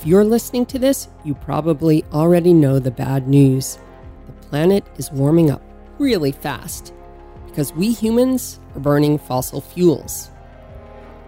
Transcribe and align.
If 0.00 0.06
you're 0.06 0.24
listening 0.24 0.64
to 0.66 0.78
this, 0.78 1.08
you 1.24 1.34
probably 1.34 2.06
already 2.10 2.54
know 2.54 2.78
the 2.78 2.90
bad 2.90 3.28
news. 3.28 3.78
The 4.24 4.32
planet 4.48 4.82
is 4.96 5.12
warming 5.12 5.50
up 5.50 5.60
really 5.98 6.32
fast 6.32 6.94
because 7.44 7.74
we 7.74 7.92
humans 7.92 8.60
are 8.74 8.80
burning 8.80 9.18
fossil 9.18 9.60
fuels. 9.60 10.30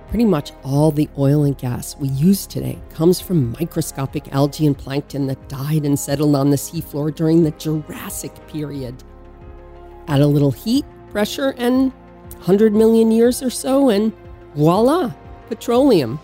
Pretty 0.08 0.24
much 0.24 0.52
all 0.64 0.90
the 0.90 1.10
oil 1.18 1.44
and 1.44 1.58
gas 1.58 1.98
we 1.98 2.08
use 2.08 2.46
today 2.46 2.80
comes 2.94 3.20
from 3.20 3.54
microscopic 3.60 4.32
algae 4.32 4.66
and 4.66 4.78
plankton 4.78 5.26
that 5.26 5.50
died 5.50 5.84
and 5.84 5.98
settled 5.98 6.34
on 6.34 6.48
the 6.48 6.56
seafloor 6.56 7.14
during 7.14 7.44
the 7.44 7.50
Jurassic 7.50 8.32
period. 8.48 9.04
Add 10.08 10.22
a 10.22 10.26
little 10.26 10.50
heat, 10.50 10.86
pressure, 11.10 11.52
and 11.58 11.92
100 12.36 12.72
million 12.72 13.12
years 13.12 13.42
or 13.42 13.50
so, 13.50 13.90
and 13.90 14.14
voila, 14.54 15.12
petroleum. 15.50 16.18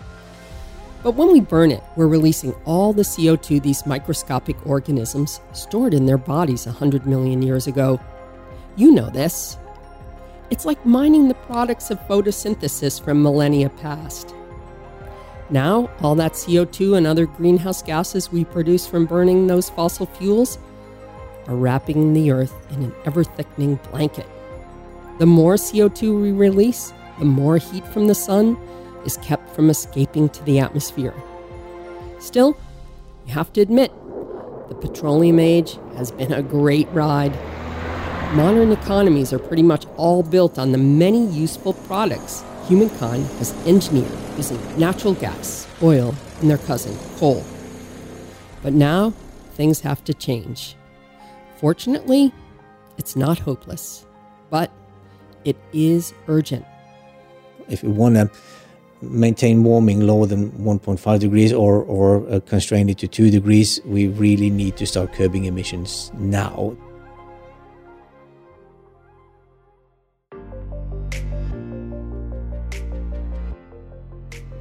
But 1.03 1.13
when 1.13 1.33
we 1.33 1.41
burn 1.41 1.71
it, 1.71 1.83
we're 1.97 2.09
releasing 2.09 2.53
all 2.65 2.93
the 2.93 3.03
CO2 3.03 3.63
these 3.63 3.87
microscopic 3.87 4.67
organisms 4.67 5.41
stored 5.53 5.95
in 5.95 6.07
their 6.07 6.19
bodies 6.19 6.67
100 6.67 7.07
million 7.07 7.41
years 7.41 7.67
ago. 7.67 8.01
You 8.77 8.93
know 8.93 9.09
this. 9.09 9.59
It's 10.51 10.65
like 10.65 10.85
mining 10.85 11.29
the 11.29 11.35
products 11.35 11.91
of 11.91 12.01
photosynthesis 12.09 13.03
from 13.03 13.23
millennia 13.23 13.69
past. 13.69 14.35
Now, 15.51 15.91
all 16.01 16.15
that 16.17 16.33
CO2 16.33 16.97
and 16.97 17.07
other 17.07 17.27
greenhouse 17.27 17.83
gases 17.83 18.33
we 18.33 18.45
produce 18.45 18.87
from 18.87 19.07
burning 19.07 19.47
those 19.47 19.71
fossil 19.71 20.07
fuels 20.07 20.59
are 21.47 21.57
wrapping 21.57 22.13
the 22.13 22.31
Earth 22.31 22.55
in 22.73 22.83
an 22.83 22.95
ever 23.05 23.25
thickening 23.25 23.77
blanket. 23.91 24.27
The 25.19 25.27
more 25.27 25.55
CO2 25.55 26.21
we 26.21 26.33
release, 26.33 26.93
the 27.19 27.25
more 27.25 27.57
heat 27.57 27.87
from 27.89 28.07
the 28.07 28.15
sun 28.15 28.57
is 29.05 29.17
kept 29.19 29.55
from 29.55 29.71
escaping 29.71 30.29
to 30.31 30.45
the 30.45 30.59
atmosphere. 30.59 31.15
Still, 32.19 32.57
you 33.27 33.35
have 33.35 33.53
to 33.55 33.61
admit, 33.61 33.93
the 34.69 34.75
petroleum 34.75 35.39
age 35.39 35.79
has 35.97 36.11
been 36.11 36.33
a 36.33 36.43
great 36.43 36.89
ride. 36.91 37.33
Modern 38.35 38.73
economies 38.73 39.33
are 39.33 39.39
pretty 39.39 39.63
much 39.63 39.87
all 39.97 40.23
built 40.23 40.59
on 40.59 40.73
the 40.73 40.79
many 40.79 41.27
useful 41.27 41.73
products 41.73 42.45
humankind 42.69 43.25
has 43.39 43.55
engineered 43.67 44.13
using 44.37 44.59
natural 44.79 45.15
gas, 45.15 45.67
oil, 45.83 46.15
and 46.41 46.51
their 46.51 46.59
cousin, 46.59 46.97
coal. 47.17 47.43
But 48.63 48.75
now, 48.75 49.15
things 49.55 49.81
have 49.81 50.05
to 50.05 50.15
change. 50.15 50.77
Fortunately, 51.57 52.33
it's 52.99 53.17
not 53.17 53.39
hopeless, 53.39 54.05
but 54.51 54.71
it 55.45 55.57
is 55.73 56.13
urgent. 56.27 56.65
If 57.69 57.83
we 57.83 57.89
want 57.89 58.17
to 58.17 58.31
maintain 59.03 59.65
warming 59.65 60.01
lower 60.01 60.27
than 60.27 60.51
1.5 60.53 61.21
degrees 61.21 61.53
or, 61.53 61.83
or 61.85 62.29
uh, 62.31 62.41
constrain 62.41 62.89
it 62.89 62.99
to 62.99 63.09
2 63.09 63.31
degrees, 63.31 63.81
we 63.85 64.09
really 64.09 64.51
need 64.51 64.77
to 64.77 64.87
start 64.87 65.13
curbing 65.13 65.45
emissions 65.45 66.11
now. 66.15 66.77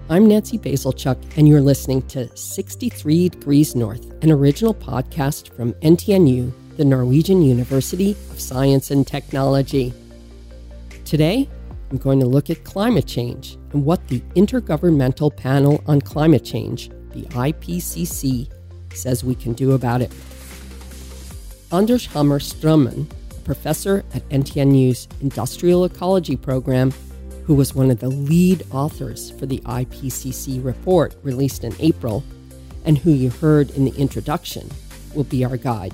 I'm 0.09 0.25
Nancy 0.25 0.57
Bazilchuk, 0.57 1.37
and 1.37 1.49
you're 1.49 1.59
listening 1.59 2.01
to 2.03 2.33
63 2.37 3.27
Degrees 3.27 3.75
North, 3.75 4.09
an 4.23 4.31
original 4.31 4.73
podcast 4.73 5.53
from 5.53 5.73
NTNU, 5.73 6.53
the 6.77 6.85
Norwegian 6.85 7.41
University 7.41 8.11
of 8.31 8.39
Science 8.39 8.89
and 8.89 9.05
Technology. 9.05 9.93
Today, 11.03 11.49
I'm 11.89 11.97
going 11.97 12.19
to 12.19 12.25
look 12.25 12.49
at 12.49 12.63
climate 12.63 13.07
change 13.07 13.57
and 13.71 13.85
what 13.85 14.07
the 14.07 14.19
Intergovernmental 14.35 15.35
Panel 15.35 15.81
on 15.87 16.01
Climate 16.01 16.43
Change, 16.43 16.89
the 17.11 17.23
IPCC, 17.29 18.51
says 18.93 19.23
we 19.23 19.35
can 19.35 19.53
do 19.53 19.71
about 19.71 20.01
it. 20.01 20.11
Anders 21.71 22.05
Hammer 22.07 22.39
Strømman, 22.39 23.09
a 23.31 23.39
professor 23.41 24.03
at 24.13 24.27
NTNU's 24.29 25.07
Industrial 25.21 25.85
Ecology 25.85 26.35
program, 26.35 26.91
who 27.45 27.55
was 27.55 27.73
one 27.73 27.89
of 27.89 27.99
the 27.99 28.09
lead 28.09 28.65
authors 28.71 29.31
for 29.31 29.45
the 29.45 29.59
IPCC 29.59 30.63
report 30.63 31.15
released 31.23 31.63
in 31.63 31.73
April, 31.79 32.23
and 32.83 32.97
who 32.97 33.11
you 33.11 33.29
heard 33.29 33.69
in 33.71 33.85
the 33.85 33.95
introduction, 33.95 34.69
will 35.13 35.23
be 35.23 35.45
our 35.45 35.55
guide. 35.55 35.93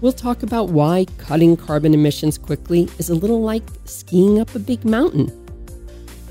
We'll 0.00 0.12
talk 0.12 0.42
about 0.42 0.68
why 0.68 1.06
cutting 1.18 1.56
carbon 1.56 1.94
emissions 1.94 2.36
quickly 2.36 2.88
is 2.98 3.10
a 3.10 3.14
little 3.14 3.40
like 3.40 3.62
skiing 3.84 4.40
up 4.40 4.54
a 4.54 4.58
big 4.58 4.84
mountain. 4.84 5.30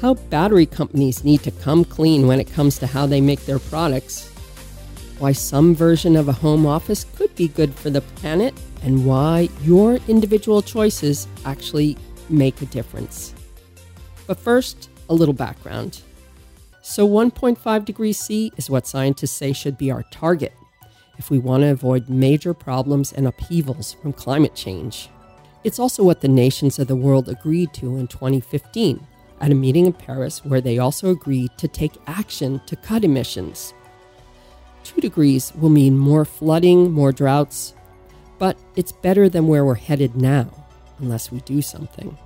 How 0.02 0.16
battery 0.16 0.66
companies 0.66 1.24
need 1.24 1.44
to 1.44 1.52
come 1.52 1.86
clean 1.86 2.28
when 2.28 2.40
it 2.40 2.52
comes 2.52 2.78
to 2.80 2.88
how 2.88 3.06
they 3.06 3.22
make 3.22 3.46
their 3.46 3.60
products. 3.60 4.30
Why 5.18 5.32
some 5.32 5.74
version 5.74 6.16
of 6.16 6.28
a 6.28 6.34
home 6.34 6.66
office 6.66 7.06
could 7.16 7.34
be 7.36 7.48
good 7.48 7.74
for 7.74 7.90
the 7.90 8.02
planet, 8.02 8.54
and 8.84 9.06
why 9.06 9.48
your 9.62 10.00
individual 10.08 10.62
choices 10.62 11.28
actually 11.46 11.98
make 12.30 12.62
a 12.62 12.66
difference. 12.66 13.34
But 14.28 14.40
first, 14.40 14.90
a 15.10 15.14
little 15.14 15.34
background. 15.34 16.02
So, 16.82 17.08
1.5 17.08 17.86
degrees 17.86 18.20
C 18.20 18.52
is 18.58 18.70
what 18.70 18.86
scientists 18.86 19.32
say 19.32 19.54
should 19.54 19.78
be 19.78 19.90
our 19.90 20.04
target 20.12 20.54
if 21.18 21.30
we 21.30 21.40
want 21.40 21.62
to 21.62 21.72
avoid 21.72 22.10
major 22.10 22.54
problems 22.54 23.14
and 23.14 23.28
upheavals 23.28 23.94
from 23.94 24.14
climate 24.14 24.56
change. 24.56 25.10
It's 25.64 25.80
also 25.80 26.04
what 26.04 26.22
the 26.22 26.28
nations 26.28 26.80
of 26.80 26.88
the 26.88 26.96
world 26.96 27.30
agreed 27.30 27.74
to 27.76 27.98
in 27.98 28.08
2015 28.08 29.06
at 29.40 29.52
a 29.52 29.56
meeting 29.56 29.86
in 29.86 29.94
Paris 29.94 30.44
where 30.44 30.62
they 30.62 30.78
also 30.78 31.10
agreed 31.10 31.52
to 31.58 31.68
take 31.68 31.98
action 32.08 32.62
to 32.66 32.76
cut 32.76 33.04
emissions. 33.04 33.74
2 34.84 35.02
degrees 35.02 35.54
will 35.56 35.70
mean 35.70 35.98
more 35.98 36.26
flooding, 36.26 36.92
more 36.92 37.12
droughts, 37.12 37.74
but 38.40 38.58
it's 38.76 38.92
better 38.92 39.30
than 39.30 39.48
where 39.48 39.64
we're 39.64 39.76
headed 39.76 40.16
now, 40.16 40.50
unless 41.00 41.32
we 41.32 41.40
do 41.42 41.62
something. 41.62 42.18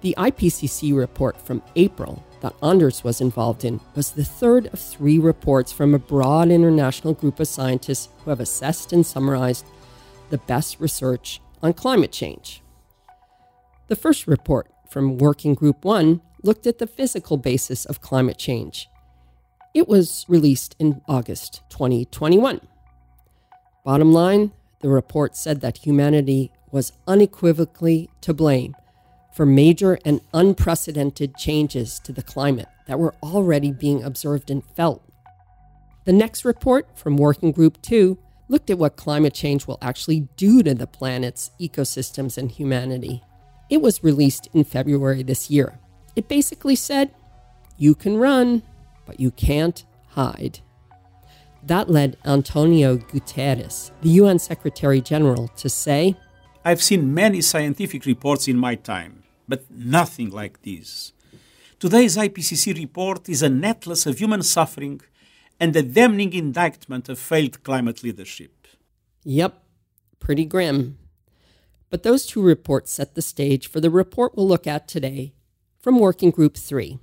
The 0.00 0.14
IPCC 0.18 0.96
report 0.96 1.40
from 1.40 1.62
April 1.76 2.24
that 2.40 2.54
Anders 2.62 3.04
was 3.04 3.20
involved 3.20 3.64
in 3.64 3.80
was 3.94 4.12
the 4.12 4.24
third 4.24 4.66
of 4.68 4.78
three 4.78 5.18
reports 5.18 5.72
from 5.72 5.94
a 5.94 5.98
broad 5.98 6.50
international 6.50 7.14
group 7.14 7.40
of 7.40 7.48
scientists 7.48 8.08
who 8.24 8.30
have 8.30 8.40
assessed 8.40 8.92
and 8.92 9.04
summarized 9.04 9.66
the 10.30 10.38
best 10.38 10.80
research 10.80 11.40
on 11.62 11.72
climate 11.72 12.12
change. 12.12 12.62
The 13.88 13.96
first 13.96 14.26
report 14.26 14.70
from 14.90 15.18
Working 15.18 15.54
Group 15.54 15.84
1 15.84 16.20
looked 16.42 16.66
at 16.66 16.78
the 16.78 16.86
physical 16.86 17.36
basis 17.36 17.84
of 17.84 18.00
climate 18.00 18.38
change. 18.38 18.88
It 19.74 19.88
was 19.88 20.24
released 20.28 20.76
in 20.78 21.02
August 21.08 21.62
2021. 21.70 22.60
Bottom 23.84 24.12
line, 24.12 24.52
the 24.80 24.88
report 24.88 25.36
said 25.36 25.60
that 25.60 25.78
humanity 25.78 26.52
was 26.70 26.92
unequivocally 27.06 28.10
to 28.20 28.34
blame 28.34 28.74
for 29.38 29.46
major 29.46 29.96
and 30.04 30.20
unprecedented 30.34 31.36
changes 31.36 32.00
to 32.00 32.12
the 32.12 32.24
climate 32.24 32.66
that 32.88 32.98
were 32.98 33.14
already 33.22 33.70
being 33.70 34.02
observed 34.02 34.50
and 34.50 34.64
felt. 34.74 35.00
The 36.06 36.12
next 36.12 36.44
report 36.44 36.88
from 36.98 37.16
Working 37.16 37.52
Group 37.52 37.80
2 37.82 38.18
looked 38.48 38.68
at 38.68 38.80
what 38.80 38.96
climate 38.96 39.32
change 39.32 39.64
will 39.64 39.78
actually 39.80 40.26
do 40.36 40.64
to 40.64 40.74
the 40.74 40.88
planet's 40.88 41.52
ecosystems 41.60 42.36
and 42.36 42.50
humanity. 42.50 43.22
It 43.70 43.80
was 43.80 44.02
released 44.02 44.48
in 44.54 44.64
February 44.64 45.22
this 45.22 45.48
year. 45.48 45.78
It 46.16 46.26
basically 46.26 46.74
said, 46.74 47.14
you 47.76 47.94
can 47.94 48.16
run, 48.16 48.64
but 49.06 49.20
you 49.20 49.30
can't 49.30 49.84
hide. 50.08 50.58
That 51.62 51.88
led 51.88 52.16
Antonio 52.24 52.96
Guterres, 52.96 53.92
the 54.02 54.08
UN 54.08 54.40
Secretary 54.40 55.00
General, 55.00 55.46
to 55.58 55.68
say, 55.68 56.16
I've 56.64 56.82
seen 56.82 57.14
many 57.14 57.40
scientific 57.40 58.04
reports 58.04 58.48
in 58.48 58.58
my 58.58 58.74
time 58.74 59.22
but 59.48 59.70
nothing 59.70 60.30
like 60.30 60.62
this. 60.62 61.12
Today's 61.80 62.16
IPCC 62.16 62.76
report 62.76 63.28
is 63.28 63.42
an 63.42 63.64
atlas 63.64 64.04
of 64.06 64.18
human 64.18 64.42
suffering 64.42 65.00
and 65.60 65.74
a 65.74 65.82
damning 65.82 66.32
indictment 66.32 67.08
of 67.08 67.18
failed 67.18 67.62
climate 67.64 68.02
leadership. 68.02 68.66
Yep, 69.24 69.62
pretty 70.20 70.44
grim. 70.44 70.98
But 71.90 72.02
those 72.02 72.26
two 72.26 72.42
reports 72.42 72.92
set 72.92 73.14
the 73.14 73.22
stage 73.22 73.66
for 73.66 73.80
the 73.80 73.90
report 73.90 74.36
we'll 74.36 74.46
look 74.46 74.66
at 74.66 74.88
today 74.88 75.32
from 75.80 75.98
Working 75.98 76.30
Group 76.30 76.56
3. 76.56 76.98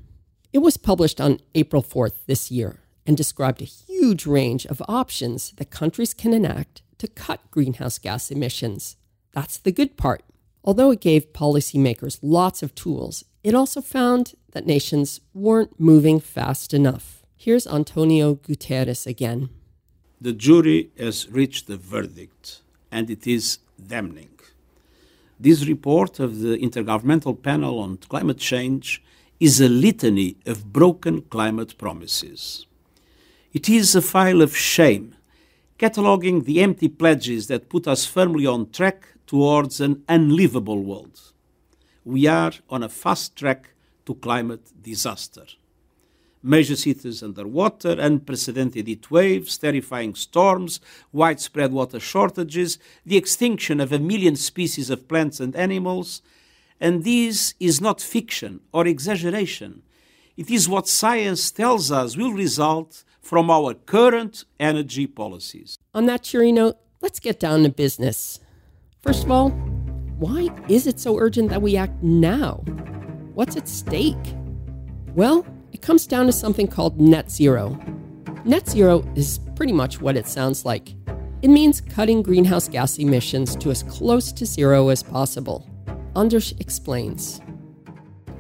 It 0.54 0.60
was 0.60 0.78
published 0.78 1.20
on 1.20 1.40
April 1.56 1.82
4th 1.82 2.26
this 2.28 2.52
year 2.52 2.80
and 3.06 3.18
described 3.18 3.62
a 3.62 3.66
huge 3.66 4.26
range 4.26 4.66
of 4.66 4.82
options 4.88 5.52
that 5.58 5.70
countries 5.70 6.14
can 6.14 6.34
enact 6.34 6.82
to 6.98 7.08
cut 7.08 7.40
greenhouse 7.52 8.00
gas 8.00 8.32
emissions. 8.32 8.96
That's 9.34 9.58
the 9.58 9.72
good 9.72 9.98
part. 9.98 10.24
Although 10.66 10.90
it 10.90 11.00
gave 11.00 11.32
policymakers 11.32 12.18
lots 12.24 12.64
of 12.64 12.74
tools, 12.74 13.24
it 13.44 13.54
also 13.54 13.82
found 13.82 14.34
that 14.54 14.66
nations 14.66 15.22
weren't 15.32 15.80
moving 15.80 16.20
fast 16.20 16.74
enough. 16.74 17.24
Here's 17.38 17.68
Antonio 17.68 18.34
Guterres 18.34 19.06
again. 19.06 19.50
The 20.20 20.34
jury 20.34 20.90
has 20.98 21.30
reached 21.30 21.70
a 21.70 21.78
verdict, 21.78 22.62
and 22.92 23.12
it 23.12 23.28
is 23.28 23.60
damning. 23.78 24.40
This 25.40 25.68
report 25.68 26.20
of 26.20 26.40
the 26.40 26.58
Intergovernmental 26.58 27.44
Panel 27.44 27.78
on 27.80 27.98
Climate 27.98 28.40
Change 28.40 29.04
is 29.40 29.62
a 29.62 29.70
litany 29.70 30.38
of 30.48 30.74
broken 30.74 31.22
climate 31.22 31.78
promises. 31.78 32.66
It 33.54 33.70
is 33.70 33.94
a 33.94 34.02
file 34.02 34.42
of 34.42 34.58
shame, 34.58 35.14
cataloguing 35.78 36.46
the 36.46 36.62
empty 36.62 36.88
pledges 36.88 37.46
that 37.48 37.70
put 37.70 37.88
us 37.88 38.06
firmly 38.08 38.48
on 38.48 38.72
track 38.72 39.15
towards 39.36 39.82
an 39.82 40.02
unlivable 40.08 40.82
world. 40.82 41.20
We 42.06 42.26
are 42.26 42.54
on 42.70 42.84
a 42.84 42.88
fast 42.88 43.36
track 43.36 43.74
to 44.06 44.16
climate 44.16 44.66
disaster. 44.82 45.46
Major 46.42 46.78
cities 46.78 47.22
underwater, 47.22 47.98
unprecedented 48.00 48.88
heat 48.88 49.12
waves, 49.12 49.58
terrifying 49.58 50.16
storms, 50.16 50.80
widespread 51.12 51.74
water 51.74 52.00
shortages, 52.00 52.80
the 53.06 53.18
extinction 53.18 53.82
of 53.82 53.92
a 53.92 54.00
million 54.00 54.38
species 54.38 54.90
of 54.90 55.10
plants 55.10 55.42
and 55.42 55.54
animals. 55.58 56.22
And 56.80 57.04
this 57.04 57.56
is 57.60 57.82
not 57.82 58.00
fiction 58.00 58.62
or 58.72 58.88
exaggeration. 58.88 59.82
It 60.38 60.50
is 60.50 60.70
what 60.70 60.88
science 60.88 61.52
tells 61.52 61.92
us 61.92 62.16
will 62.16 62.32
result 62.32 63.04
from 63.22 63.50
our 63.50 63.74
current 63.74 64.46
energy 64.62 65.08
policies. 65.08 65.78
On 65.94 66.06
that 66.06 66.24
cheery 66.24 66.54
note, 66.54 66.78
let's 67.02 67.20
get 67.20 67.38
down 67.38 67.64
to 67.64 67.70
business. 67.70 68.40
First 69.06 69.26
of 69.26 69.30
all, 69.30 69.50
why 70.18 70.50
is 70.68 70.88
it 70.88 71.00
so 71.00 71.20
urgent 71.20 71.50
that 71.50 71.62
we 71.62 71.78
act 71.78 72.02
now? 72.02 72.64
What's 73.36 73.56
at 73.56 73.68
stake? 73.68 74.34
Well, 75.14 75.46
it 75.72 75.84
comes 75.84 76.08
down 76.08 76.26
to 76.26 76.32
something 76.32 76.68
called 76.68 77.00
net 77.00 77.30
zero. 77.30 77.80
Net 78.46 78.68
zero 78.68 79.08
is 79.14 79.40
pretty 79.56 79.74
much 79.74 80.02
what 80.02 80.18
it 80.18 80.26
sounds 80.26 80.66
like. 80.66 80.96
It 81.44 81.50
means 81.50 81.82
cutting 81.82 82.24
greenhouse 82.24 82.68
gas 82.68 82.98
emissions 82.98 83.56
to 83.58 83.70
as 83.70 83.84
close 83.84 84.32
to 84.32 84.44
zero 84.44 84.90
as 84.90 85.04
possible. 85.04 85.70
Anders 86.16 86.56
explains. 86.60 87.42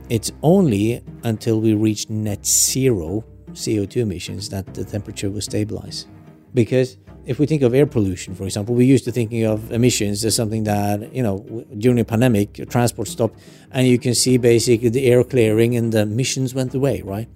It's 0.09 0.31
only 0.41 1.03
until 1.23 1.61
we 1.61 1.75
reach 1.75 2.09
net 2.09 2.43
zero 2.43 3.23
CO2 3.51 3.97
emissions 3.97 4.49
that 4.49 4.73
the 4.73 4.83
temperature 4.83 5.29
will 5.29 5.41
stabilize. 5.41 6.07
Because 6.55 6.97
if 7.25 7.39
we 7.39 7.45
think 7.45 7.61
of 7.61 7.73
air 7.73 7.85
pollution, 7.85 8.35
for 8.35 8.43
example, 8.43 8.75
we're 8.75 8.87
used 8.87 9.05
to 9.05 9.11
thinking 9.11 9.43
of 9.45 9.71
emissions 9.71 10.23
as 10.23 10.35
something 10.35 10.63
that, 10.65 11.13
you 11.13 11.23
know, 11.23 11.65
during 11.77 11.99
a 11.99 12.05
pandemic, 12.05 12.69
transport 12.69 13.07
stopped, 13.07 13.39
and 13.71 13.87
you 13.87 13.97
can 13.97 14.13
see 14.13 14.37
basically 14.37 14.89
the 14.89 15.05
air 15.07 15.23
clearing 15.23 15.75
and 15.75 15.91
the 15.91 16.01
emissions 16.01 16.53
went 16.53 16.73
away, 16.75 17.01
right? 17.01 17.27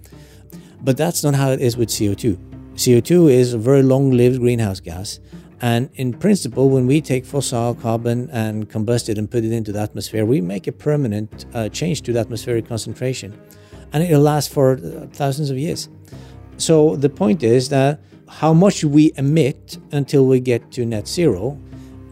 But 0.82 0.96
that's 0.96 1.24
not 1.24 1.34
how 1.34 1.50
it 1.50 1.60
is 1.60 1.76
with 1.76 1.88
CO2. 1.88 2.38
CO2 2.74 3.30
is 3.30 3.52
a 3.52 3.58
very 3.58 3.82
long 3.82 4.12
lived 4.12 4.40
greenhouse 4.40 4.80
gas. 4.80 5.18
And 5.60 5.90
in 5.94 6.14
principle, 6.14 6.70
when 6.70 6.86
we 6.86 7.02
take 7.02 7.26
fossil 7.26 7.74
carbon 7.74 8.30
and 8.30 8.70
combust 8.70 9.10
it 9.10 9.18
and 9.18 9.30
put 9.30 9.44
it 9.44 9.52
into 9.52 9.72
the 9.72 9.80
atmosphere, 9.80 10.24
we 10.24 10.40
make 10.40 10.66
a 10.66 10.72
permanent 10.72 11.44
uh, 11.52 11.68
change 11.68 12.00
to 12.02 12.12
the 12.12 12.20
atmospheric 12.20 12.66
concentration. 12.66 13.38
And 13.92 14.02
it'll 14.02 14.22
last 14.22 14.50
for 14.50 14.74
uh, 14.74 15.06
thousands 15.12 15.50
of 15.50 15.58
years. 15.58 15.88
So 16.56 16.96
the 16.96 17.10
point 17.10 17.42
is 17.42 17.68
that 17.68 18.00
how 18.30 18.54
much 18.54 18.84
we 18.84 19.12
emit 19.16 19.78
until 19.90 20.26
we 20.26 20.38
get 20.40 20.70
to 20.72 20.86
net 20.86 21.08
zero 21.08 21.58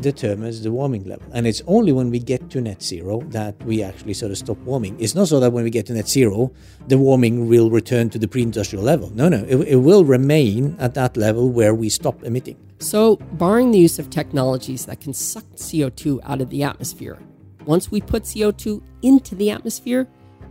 determines 0.01 0.63
the 0.63 0.71
warming 0.71 1.05
level. 1.05 1.27
And 1.33 1.47
it's 1.47 1.63
only 1.67 1.93
when 1.93 2.11
we 2.11 2.19
get 2.19 2.51
to 2.51 2.61
net 2.61 2.83
zero 2.83 3.21
that 3.29 3.61
we 3.65 3.83
actually 3.83 4.15
sort 4.15 4.33
of 4.33 4.39
stop 4.39 4.59
warming. 4.59 4.97
It's 5.01 5.15
not 5.15 5.29
so 5.29 5.41
that 5.41 5.53
when 5.53 5.65
we 5.65 5.71
get 5.71 5.87
to 5.87 5.95
net 5.95 6.09
zero, 6.09 6.53
the 6.89 6.99
warming 6.99 7.49
will 7.49 7.71
return 7.71 8.11
to 8.11 8.19
the 8.19 8.29
pre 8.29 8.43
industrial 8.43 8.85
level. 8.85 9.11
No, 9.15 9.29
no, 9.29 9.45
it, 9.49 9.57
it, 9.69 9.77
will 9.77 10.05
remain 10.05 10.77
at 10.79 10.95
that 10.95 11.17
level 11.17 11.51
where 11.51 11.75
we 11.75 11.89
stop 11.89 12.23
emitting. 12.25 12.57
So, 12.81 13.17
barring 13.17 13.71
the 13.71 13.79
use 13.79 13.99
of 13.99 14.11
technologies 14.11 14.87
that 14.87 15.01
can 15.01 15.13
suck 15.13 15.45
CO2 15.57 16.21
out 16.25 16.41
of 16.41 16.51
the 16.51 16.63
atmosphere, 16.63 17.19
once 17.65 17.91
we 17.91 18.01
put 18.01 18.25
CO2 18.25 18.83
into 19.03 19.35
the 19.35 19.51
atmosphere, 19.51 20.07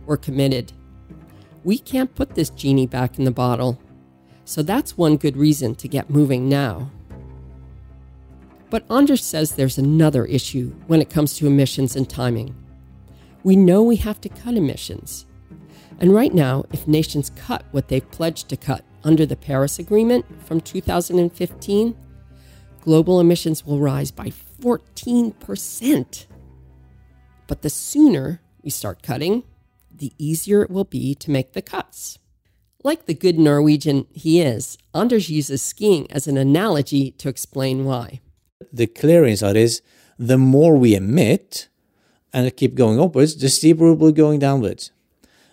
we're 0.06 0.18
committed. 0.18 0.72
We 1.64 1.78
can't 1.78 2.14
put 2.14 2.34
this 2.34 2.50
genie 2.50 2.86
back 2.86 3.18
in 3.18 3.24
the 3.24 3.30
bottle. 3.30 3.78
So, 4.48 4.62
that's 4.62 4.96
one 4.96 5.18
good 5.18 5.36
reason 5.36 5.74
to 5.74 5.86
get 5.86 6.08
moving 6.08 6.48
now. 6.48 6.90
But 8.70 8.90
Anders 8.90 9.22
says 9.22 9.52
there's 9.52 9.76
another 9.76 10.24
issue 10.24 10.74
when 10.86 11.02
it 11.02 11.10
comes 11.10 11.34
to 11.34 11.46
emissions 11.46 11.96
and 11.96 12.08
timing. 12.08 12.56
We 13.44 13.56
know 13.56 13.82
we 13.82 13.96
have 13.96 14.22
to 14.22 14.30
cut 14.30 14.54
emissions. 14.54 15.26
And 16.00 16.14
right 16.14 16.32
now, 16.32 16.64
if 16.72 16.88
nations 16.88 17.30
cut 17.36 17.62
what 17.72 17.88
they've 17.88 18.10
pledged 18.10 18.48
to 18.48 18.56
cut 18.56 18.86
under 19.04 19.26
the 19.26 19.36
Paris 19.36 19.78
Agreement 19.78 20.24
from 20.46 20.62
2015, 20.62 21.94
global 22.80 23.20
emissions 23.20 23.66
will 23.66 23.80
rise 23.80 24.10
by 24.10 24.32
14%. 24.62 26.26
But 27.46 27.60
the 27.60 27.68
sooner 27.68 28.40
we 28.62 28.70
start 28.70 29.02
cutting, 29.02 29.42
the 29.94 30.14
easier 30.16 30.62
it 30.62 30.70
will 30.70 30.84
be 30.84 31.14
to 31.16 31.30
make 31.30 31.52
the 31.52 31.60
cuts. 31.60 32.18
Like 32.84 33.06
the 33.06 33.14
good 33.14 33.38
Norwegian 33.38 34.06
he 34.12 34.40
is, 34.40 34.78
Anders 34.94 35.28
uses 35.28 35.62
skiing 35.62 36.10
as 36.12 36.26
an 36.26 36.36
analogy 36.36 37.10
to 37.12 37.28
explain 37.28 37.84
why 37.84 38.20
the 38.72 38.86
clear 38.86 39.24
insight 39.24 39.56
is 39.56 39.82
the 40.18 40.38
more 40.38 40.76
we 40.76 40.94
emit 40.94 41.68
and 42.32 42.54
keep 42.56 42.74
going 42.74 43.00
upwards, 43.00 43.36
the 43.36 43.48
steeper 43.48 43.94
we're 43.94 44.12
going 44.12 44.38
downwards. 44.38 44.90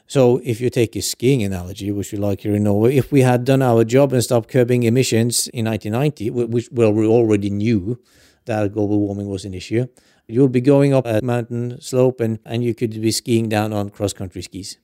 So 0.07 0.39
if 0.44 0.62
you 0.62 0.69
take 0.69 0.95
a 0.95 1.01
skiing 1.01 1.42
analogy, 1.44 1.92
which 1.92 2.12
we 2.12 2.18
like 2.18 2.42
here 2.42 2.56
in 2.56 2.63
Norway, 2.63 2.95
if 2.95 3.12
we 3.12 3.22
had 3.22 3.44
done 3.44 3.62
our 3.62 3.83
job 3.83 4.13
and 4.13 4.24
stopped 4.24 4.50
curbing 4.50 4.83
emissions 4.83 5.48
in 5.48 5.66
1990, 5.66 6.30
which 6.30 6.69
well 6.72 6.94
we 6.94 7.07
already 7.07 7.50
knew 7.50 8.00
that 8.45 8.72
global 8.74 9.00
warming 9.00 9.27
was 9.27 9.45
an 9.45 9.54
issue, 9.54 9.88
you 10.27 10.42
would 10.42 10.51
be 10.51 10.62
going 10.62 10.94
up 10.94 11.06
a 11.07 11.22
mountain 11.24 11.80
slope 11.81 12.19
and, 12.19 12.39
and 12.45 12.63
you 12.63 12.75
could 12.75 13.01
be 13.01 13.12
skiing 13.12 13.50
down 13.50 13.74
on 13.74 13.89
cross 13.89 14.13
country 14.13 14.44
skis. 14.44 14.77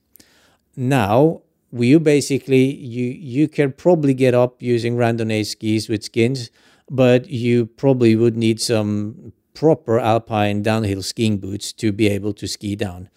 Now 0.74 1.42
you 1.72 1.98
basically 1.98 2.74
you 2.74 3.06
you 3.06 3.48
can 3.48 3.72
probably 3.72 4.14
get 4.14 4.34
up 4.34 4.62
using 4.62 4.96
randonnée 4.96 5.44
skis 5.44 5.88
with 5.88 6.04
skins 6.04 6.50
but 6.90 7.28
you 7.30 7.66
probably 7.66 8.14
would 8.14 8.36
need 8.36 8.60
some 8.60 9.32
proper 9.54 9.98
alpine 9.98 10.62
downhill 10.62 11.02
skiing 11.02 11.38
boots 11.38 11.72
to 11.72 11.92
be 11.92 12.08
able 12.08 12.32
to 12.34 12.46
ski 12.46 12.76
down. 12.76 13.08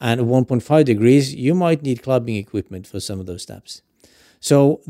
And 0.00 0.20
at 0.20 0.26
1.5 0.26 0.84
degrees, 0.84 1.34
you 1.34 1.54
might 1.54 1.82
need 1.82 2.02
clubbing 2.02 2.36
equipment 2.36 2.86
for 2.86 3.00
some 3.00 3.20
of 3.20 3.26
those 3.26 3.42
steps. 3.42 3.82
So 4.40 4.80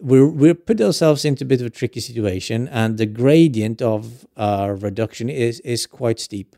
we're, 0.00 0.26
we're 0.26 0.54
put 0.54 0.80
ourselves 0.80 1.24
into 1.24 1.44
a 1.44 1.46
bit 1.46 1.60
of 1.60 1.66
a 1.66 1.70
tricky 1.70 2.00
situation, 2.00 2.68
and 2.68 2.96
the 2.96 3.06
gradient 3.06 3.82
of 3.82 4.26
our 4.36 4.74
reduction 4.74 5.28
is, 5.28 5.60
is 5.60 5.86
quite 5.86 6.18
steep. 6.18 6.56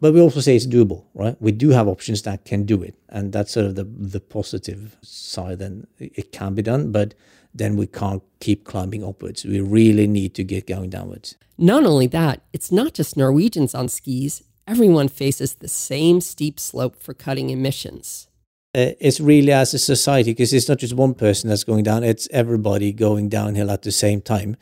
But 0.00 0.14
we 0.14 0.20
also 0.20 0.40
say 0.40 0.54
it's 0.54 0.66
doable, 0.66 1.04
right? 1.14 1.36
We 1.40 1.50
do 1.50 1.70
have 1.70 1.88
options 1.88 2.22
that 2.22 2.44
can 2.44 2.64
do 2.64 2.82
it, 2.82 2.94
and 3.08 3.32
that's 3.32 3.52
sort 3.52 3.66
of 3.66 3.74
the 3.74 3.84
the 3.84 4.20
positive 4.20 4.96
side. 5.02 5.60
And 5.60 5.86
it 5.98 6.30
can 6.32 6.54
be 6.54 6.62
done, 6.62 6.92
but 6.92 7.14
then 7.54 7.76
we 7.76 7.86
can't 7.86 8.22
keep 8.40 8.64
climbing 8.64 9.04
upwards. 9.04 9.44
We 9.44 9.60
really 9.60 10.06
need 10.06 10.34
to 10.34 10.44
get 10.44 10.66
going 10.66 10.90
downwards. 10.90 11.36
Not 11.56 11.84
only 11.84 12.06
that, 12.08 12.42
it's 12.52 12.70
not 12.70 12.94
just 12.94 13.16
Norwegians 13.16 13.74
on 13.74 13.88
skis. 13.88 14.44
Everyone 14.66 15.08
faces 15.08 15.54
the 15.54 15.68
same 15.68 16.20
steep 16.20 16.60
slope 16.60 17.02
for 17.02 17.14
cutting 17.14 17.50
emissions. 17.50 18.28
Uh, 18.74 18.92
it's 19.00 19.18
really 19.18 19.50
as 19.50 19.72
a 19.74 19.78
society 19.78 20.32
because 20.32 20.52
it's 20.52 20.68
not 20.68 20.78
just 20.78 20.94
one 20.94 21.14
person 21.14 21.48
that's 21.48 21.64
going 21.64 21.82
down, 21.82 22.04
it's 22.04 22.28
everybody 22.30 22.92
going 22.92 23.28
downhill 23.28 23.70
at 23.70 23.82
the 23.82 23.90
same 23.90 24.20
time. 24.20 24.56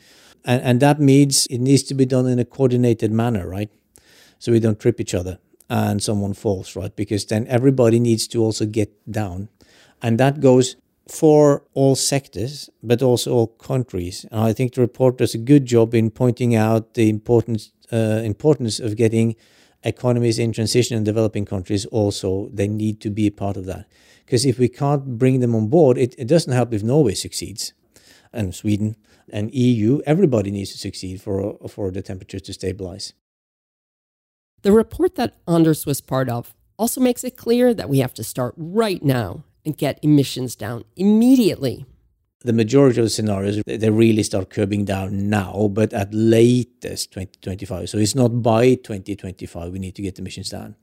And, 0.45 0.61
and 0.63 0.79
that 0.79 0.99
means 0.99 1.45
it 1.47 1.59
needs 1.59 1.83
to 1.83 1.93
be 1.93 2.05
done 2.05 2.25
in 2.25 2.39
a 2.39 2.45
coordinated 2.45 3.11
manner, 3.11 3.47
right? 3.47 3.69
So 4.39 4.51
we 4.51 4.59
don't 4.59 4.79
trip 4.79 4.99
each 4.99 5.13
other 5.13 5.39
and 5.69 6.01
someone 6.01 6.33
falls, 6.33 6.75
right? 6.75 6.95
Because 6.95 7.25
then 7.25 7.47
everybody 7.47 7.99
needs 7.99 8.27
to 8.29 8.41
also 8.43 8.65
get 8.65 8.89
down. 9.11 9.49
And 10.01 10.19
that 10.19 10.39
goes 10.39 10.75
for 11.09 11.63
all 11.73 11.95
sectors, 11.95 12.69
but 12.83 13.01
also 13.01 13.33
all 13.33 13.47
countries. 13.47 14.25
And 14.31 14.41
I 14.41 14.53
think 14.53 14.73
the 14.73 14.81
report 14.81 15.17
does 15.17 15.33
a 15.33 15.39
good 15.39 15.65
job 15.65 15.93
in 15.93 16.11
pointing 16.11 16.55
out 16.55 16.93
the 16.93 17.09
importance 17.09 17.71
uh, 17.91 18.21
importance 18.23 18.79
of 18.81 18.97
getting 18.97 19.35
economies 19.83 20.39
in 20.39 20.51
transition 20.51 20.97
and 20.97 21.05
developing 21.05 21.45
countries 21.45 21.85
also 21.85 22.49
they 22.51 22.67
need 22.67 22.99
to 22.99 23.09
be 23.09 23.27
a 23.27 23.31
part 23.31 23.55
of 23.55 23.65
that 23.65 23.87
because 24.25 24.45
if 24.45 24.59
we 24.59 24.67
can't 24.67 25.17
bring 25.17 25.39
them 25.39 25.55
on 25.55 25.67
board 25.67 25.97
it, 25.97 26.13
it 26.17 26.27
doesn't 26.27 26.51
help 26.51 26.73
if 26.73 26.83
norway 26.83 27.13
succeeds 27.13 27.73
and 28.33 28.53
sweden 28.53 28.97
and 29.29 29.53
eu 29.53 30.01
everybody 30.05 30.51
needs 30.51 30.71
to 30.71 30.77
succeed 30.77 31.21
for 31.21 31.57
for 31.69 31.91
the 31.91 32.01
temperature 32.01 32.39
to 32.39 32.51
stabilize 32.51 33.13
the 34.67 34.73
report 34.73 35.15
that 35.15 35.33
anders 35.47 35.85
was 35.85 36.01
part 36.01 36.27
of 36.27 36.53
also 36.77 36.99
makes 36.99 37.23
it 37.23 37.37
clear 37.37 37.73
that 37.73 37.87
we 37.87 37.99
have 37.99 38.13
to 38.13 38.21
start 38.21 38.53
right 38.57 39.01
now 39.01 39.45
and 39.65 39.77
get 39.77 39.97
emissions 40.03 40.57
down 40.57 40.83
immediately. 40.97 41.85
The 42.41 42.51
majority 42.51 42.99
of 42.99 43.09
scenarios, 43.09 43.61
they 43.65 43.89
really 43.89 44.23
start 44.23 44.49
curbing 44.49 44.83
down 44.83 45.29
now, 45.29 45.69
but 45.71 45.93
at 45.93 46.13
latest 46.13 47.13
2025. 47.13 47.89
So 47.89 47.97
it's 47.97 48.13
not 48.13 48.43
by 48.43 48.75
2025 48.75 49.71
we 49.71 49.79
need 49.79 49.95
to 49.95 50.01
get 50.01 50.19
emissions 50.19 50.49
down. 50.49 50.75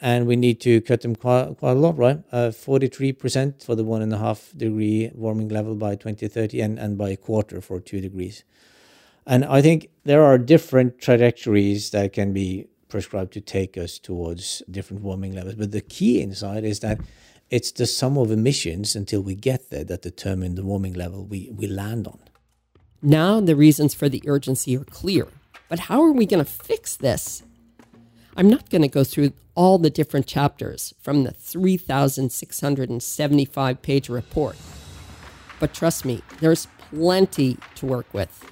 And 0.00 0.26
we 0.26 0.34
need 0.34 0.60
to 0.62 0.80
cut 0.80 1.02
them 1.02 1.14
quite, 1.14 1.56
quite 1.56 1.76
a 1.76 1.80
lot, 1.86 1.96
right? 1.96 2.24
Uh, 2.32 2.48
43% 2.48 3.62
for 3.62 3.76
the 3.76 3.84
one 3.84 4.02
and 4.02 4.12
a 4.12 4.18
half 4.18 4.50
degree 4.56 5.12
warming 5.14 5.50
level 5.50 5.76
by 5.76 5.94
2030 5.94 6.60
and, 6.62 6.80
and 6.80 6.98
by 6.98 7.10
a 7.10 7.16
quarter 7.16 7.60
for 7.60 7.78
two 7.78 8.00
degrees. 8.00 8.42
And 9.24 9.44
I 9.44 9.62
think 9.62 9.90
there 10.02 10.24
are 10.24 10.36
different 10.36 10.98
trajectories 10.98 11.90
that 11.90 12.12
can 12.12 12.32
be 12.32 12.66
prescribed 12.90 13.32
to 13.32 13.40
take 13.40 13.78
us 13.78 13.98
towards 13.98 14.62
different 14.70 15.02
warming 15.02 15.34
levels. 15.34 15.54
But 15.54 15.72
the 15.72 15.80
key 15.80 16.20
insight 16.20 16.64
is 16.64 16.80
that 16.80 17.00
it's 17.48 17.72
the 17.72 17.86
sum 17.86 18.18
of 18.18 18.30
emissions 18.30 18.94
until 18.94 19.22
we 19.22 19.34
get 19.34 19.70
there 19.70 19.84
that 19.84 20.02
determine 20.02 20.54
the 20.54 20.64
warming 20.64 20.94
level 20.94 21.24
we, 21.24 21.50
we 21.50 21.66
land 21.66 22.06
on. 22.06 22.20
Now 23.02 23.40
the 23.40 23.56
reasons 23.56 23.94
for 23.94 24.08
the 24.08 24.22
urgency 24.26 24.76
are 24.76 24.84
clear. 24.84 25.26
But 25.68 25.80
how 25.80 26.02
are 26.02 26.12
we 26.12 26.26
going 26.26 26.44
to 26.44 26.50
fix 26.50 26.96
this? 26.96 27.42
I'm 28.36 28.48
not 28.48 28.70
going 28.70 28.82
to 28.82 28.88
go 28.88 29.02
through 29.04 29.32
all 29.54 29.78
the 29.78 29.90
different 29.90 30.26
chapters 30.26 30.94
from 31.00 31.24
the 31.24 31.32
3,675 31.32 33.82
page 33.82 34.08
report. 34.08 34.56
But 35.58 35.74
trust 35.74 36.04
me, 36.04 36.22
there's 36.40 36.68
plenty 36.90 37.56
to 37.76 37.86
work 37.86 38.14
with. 38.14 38.44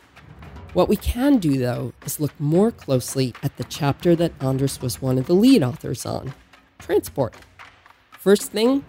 What 0.74 0.88
we 0.88 0.96
can 0.96 1.38
do, 1.38 1.58
though, 1.58 1.94
is 2.04 2.20
look 2.20 2.38
more 2.38 2.70
closely 2.70 3.34
at 3.42 3.56
the 3.56 3.64
chapter 3.64 4.14
that 4.16 4.32
Anders 4.42 4.82
was 4.82 5.00
one 5.00 5.16
of 5.16 5.26
the 5.26 5.34
lead 5.34 5.62
authors 5.62 6.04
on 6.04 6.34
transport. 6.78 7.34
First 8.12 8.52
thing, 8.52 8.84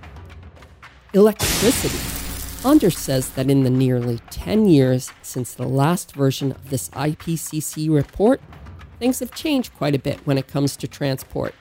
electricity. 1.13 1.97
Anders 2.67 2.97
says 2.97 3.29
that 3.31 3.49
in 3.49 3.63
the 3.63 3.69
nearly 3.69 4.19
10 4.29 4.65
years 4.65 5.13
since 5.21 5.53
the 5.53 5.67
last 5.67 6.13
version 6.13 6.51
of 6.51 6.69
this 6.69 6.89
IPCC 6.89 7.89
report, 7.89 8.41
things 8.99 9.19
have 9.19 9.31
changed 9.31 9.73
quite 9.75 9.95
a 9.95 9.99
bit 9.99 10.19
when 10.27 10.37
it 10.37 10.47
comes 10.47 10.75
to 10.75 10.87
transport. 10.87 11.55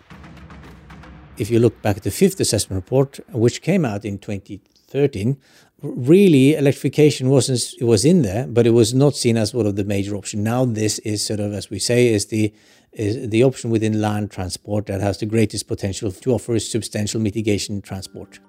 If 1.37 1.51
you 1.51 1.61
look 1.61 1.81
back 1.81 1.99
at 1.99 2.03
the 2.03 2.11
fifth 2.11 2.41
assessment 2.41 2.83
report, 2.83 3.21
which 3.29 3.63
came 3.63 3.85
out 3.85 4.05
in 4.05 4.19
2013, 4.19 5.39
really 5.83 6.55
electrification 6.55 7.29
wasn't 7.29 7.61
it 7.81 7.85
was 7.85 8.05
in 8.05 8.23
there, 8.23 8.47
but 8.47 8.67
it 8.67 8.71
was 8.71 8.95
not 8.95 9.15
seen 9.15 9.37
as 9.37 9.55
one 9.55 9.67
of 9.67 9.77
the 9.77 9.85
major 9.85 10.17
options. 10.17 10.43
Now 10.43 10.65
this 10.65 10.99
is 11.01 11.25
sort 11.25 11.41
of, 11.41 11.53
as 11.53 11.71
we 11.71 11.79
say, 11.79 12.09
is 12.09 12.27
the 12.27 12.53
is 12.93 13.29
the 13.29 13.45
option 13.45 13.71
within 13.71 14.01
land 14.01 14.31
transport 14.31 14.87
that 14.87 15.01
has 15.01 15.19
the 15.19 15.27
greatest 15.27 15.69
potential 15.69 16.11
to 16.11 16.33
offer 16.33 16.59
substantial 16.59 17.21
mitigation 17.21 17.81
transport. 17.81 18.41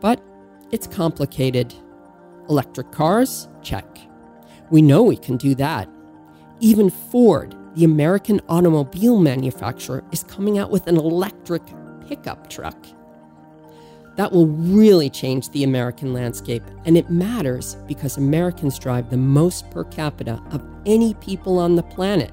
But 0.00 0.20
it's 0.72 0.86
complicated. 0.86 1.72
Electric 2.48 2.90
cars? 2.90 3.48
Check. 3.62 3.86
We 4.70 4.82
know 4.82 5.02
we 5.02 5.16
can 5.16 5.36
do 5.36 5.54
that. 5.54 5.88
Even 6.60 6.90
Ford, 6.90 7.54
the 7.74 7.84
American 7.84 8.40
automobile 8.48 9.18
manufacturer, 9.18 10.02
is 10.12 10.24
coming 10.24 10.58
out 10.58 10.70
with 10.70 10.86
an 10.86 10.96
electric 10.96 11.62
pickup 12.08 12.50
truck. 12.50 12.76
That 14.16 14.32
will 14.32 14.46
really 14.46 15.08
change 15.08 15.48
the 15.50 15.64
American 15.64 16.12
landscape, 16.12 16.62
and 16.84 16.96
it 16.96 17.10
matters 17.10 17.76
because 17.86 18.18
Americans 18.18 18.78
drive 18.78 19.08
the 19.08 19.16
most 19.16 19.70
per 19.70 19.84
capita 19.84 20.42
of 20.50 20.62
any 20.84 21.14
people 21.14 21.58
on 21.58 21.76
the 21.76 21.82
planet. 21.82 22.30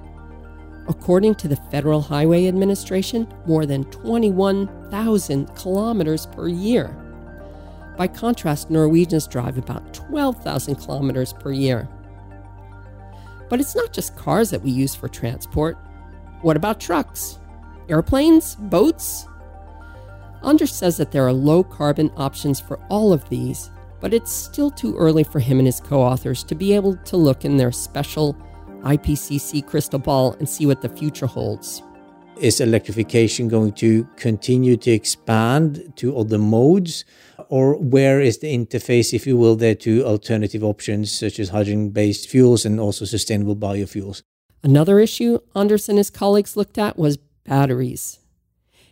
According 0.89 1.35
to 1.35 1.47
the 1.47 1.55
Federal 1.55 2.01
Highway 2.01 2.47
Administration, 2.47 3.27
more 3.45 3.65
than 3.65 3.85
21,000 3.85 5.55
kilometers 5.55 6.25
per 6.25 6.47
year. 6.47 6.95
By 7.95 8.07
contrast, 8.07 8.69
Norwegians 8.69 9.27
drive 9.27 9.57
about 9.57 9.93
12,000 9.93 10.75
kilometers 10.75 11.33
per 11.33 11.51
year. 11.51 11.87
But 13.49 13.59
it's 13.59 13.75
not 13.75 13.93
just 13.93 14.15
cars 14.15 14.49
that 14.49 14.61
we 14.61 14.71
use 14.71 14.95
for 14.95 15.07
transport. 15.07 15.77
What 16.41 16.57
about 16.57 16.79
trucks? 16.79 17.39
Airplanes? 17.87 18.55
Boats? 18.55 19.27
Anders 20.43 20.73
says 20.73 20.97
that 20.97 21.11
there 21.11 21.27
are 21.27 21.33
low 21.33 21.63
carbon 21.63 22.11
options 22.15 22.59
for 22.59 22.79
all 22.89 23.11
of 23.11 23.27
these, 23.29 23.71
but 23.99 24.13
it's 24.13 24.31
still 24.31 24.71
too 24.71 24.95
early 24.95 25.23
for 25.23 25.39
him 25.39 25.59
and 25.59 25.67
his 25.67 25.79
co 25.79 26.01
authors 26.01 26.43
to 26.45 26.55
be 26.55 26.73
able 26.73 26.95
to 26.95 27.17
look 27.17 27.43
in 27.45 27.57
their 27.57 27.71
special 27.71 28.35
IPCC 28.81 29.65
crystal 29.65 29.99
ball 29.99 30.33
and 30.39 30.47
see 30.47 30.65
what 30.65 30.81
the 30.81 30.89
future 30.89 31.27
holds. 31.27 31.83
Is 32.37 32.61
electrification 32.61 33.49
going 33.49 33.73
to 33.73 34.07
continue 34.15 34.77
to 34.77 34.91
expand 34.91 35.91
to 35.97 36.17
other 36.17 36.37
modes? 36.37 37.03
Or 37.49 37.75
where 37.75 38.21
is 38.21 38.37
the 38.37 38.55
interface, 38.55 39.13
if 39.13 39.27
you 39.27 39.35
will, 39.35 39.57
there 39.57 39.75
to 39.75 40.05
alternative 40.05 40.63
options 40.63 41.11
such 41.11 41.39
as 41.39 41.49
hydrogen 41.49 41.89
based 41.89 42.29
fuels 42.29 42.65
and 42.65 42.79
also 42.79 43.03
sustainable 43.03 43.57
biofuels? 43.57 44.21
Another 44.63 44.99
issue 44.99 45.39
Anders 45.55 45.89
and 45.89 45.97
his 45.97 46.09
colleagues 46.09 46.55
looked 46.55 46.77
at 46.77 46.97
was 46.97 47.17
batteries. 47.43 48.19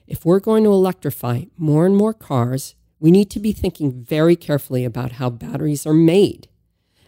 If 0.07 0.25
we're 0.25 0.39
going 0.39 0.63
to 0.63 0.71
electrify 0.71 1.43
more 1.57 1.85
and 1.85 1.95
more 1.95 2.13
cars, 2.13 2.75
we 2.99 3.11
need 3.11 3.29
to 3.31 3.39
be 3.39 3.51
thinking 3.51 3.91
very 3.91 4.35
carefully 4.35 4.85
about 4.85 5.13
how 5.13 5.29
batteries 5.29 5.85
are 5.85 5.93
made 5.93 6.47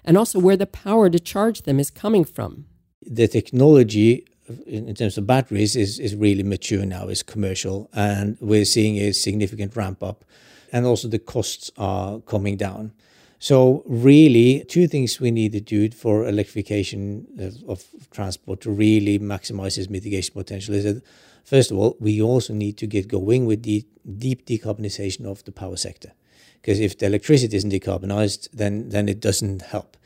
and 0.03 0.17
also 0.17 0.39
where 0.39 0.57
the 0.57 0.67
power 0.67 1.09
to 1.09 1.19
charge 1.19 1.63
them 1.63 1.79
is 1.79 1.89
coming 1.89 2.25
from. 2.25 2.65
The 3.01 3.27
technology 3.27 4.25
in 4.65 4.95
terms 4.95 5.17
of 5.17 5.27
batteries 5.27 5.75
is, 5.75 5.99
is 5.99 6.15
really 6.15 6.43
mature 6.43 6.85
now, 6.85 7.07
is 7.07 7.23
commercial, 7.23 7.89
and 7.93 8.37
we're 8.41 8.65
seeing 8.65 8.97
a 8.97 9.11
significant 9.11 9.75
ramp 9.75 10.01
up, 10.01 10.25
and 10.71 10.85
also 10.85 11.07
the 11.07 11.19
costs 11.19 11.69
are 11.77 12.19
coming 12.21 12.57
down. 12.57 12.91
So, 13.37 13.83
really, 13.85 14.65
two 14.67 14.87
things 14.87 15.19
we 15.19 15.31
need 15.31 15.53
to 15.53 15.61
do 15.61 15.89
for 15.91 16.27
electrification 16.27 17.27
of, 17.39 17.63
of 17.69 17.85
transport 18.11 18.61
to 18.61 18.71
really 18.71 19.17
maximize 19.17 19.77
its 19.77 19.89
mitigation 19.89 20.33
potential 20.33 20.75
is 20.75 20.83
that, 20.83 21.03
first 21.43 21.71
of 21.71 21.77
all, 21.77 21.97
we 21.99 22.21
also 22.21 22.53
need 22.53 22.77
to 22.77 22.87
get 22.87 23.07
going 23.07 23.45
with 23.45 23.63
the 23.63 23.85
deep 24.17 24.45
decarbonization 24.45 25.25
of 25.25 25.43
the 25.43 25.51
power 25.51 25.75
sector. 25.75 26.13
Because 26.61 26.79
if 26.79 26.97
the 26.97 27.05
electricity 27.05 27.55
isn't 27.55 27.71
decarbonized, 27.71 28.49
then, 28.51 28.89
then 28.89 29.07
it 29.07 29.19
doesn't 29.19 29.61
help. 29.61 29.97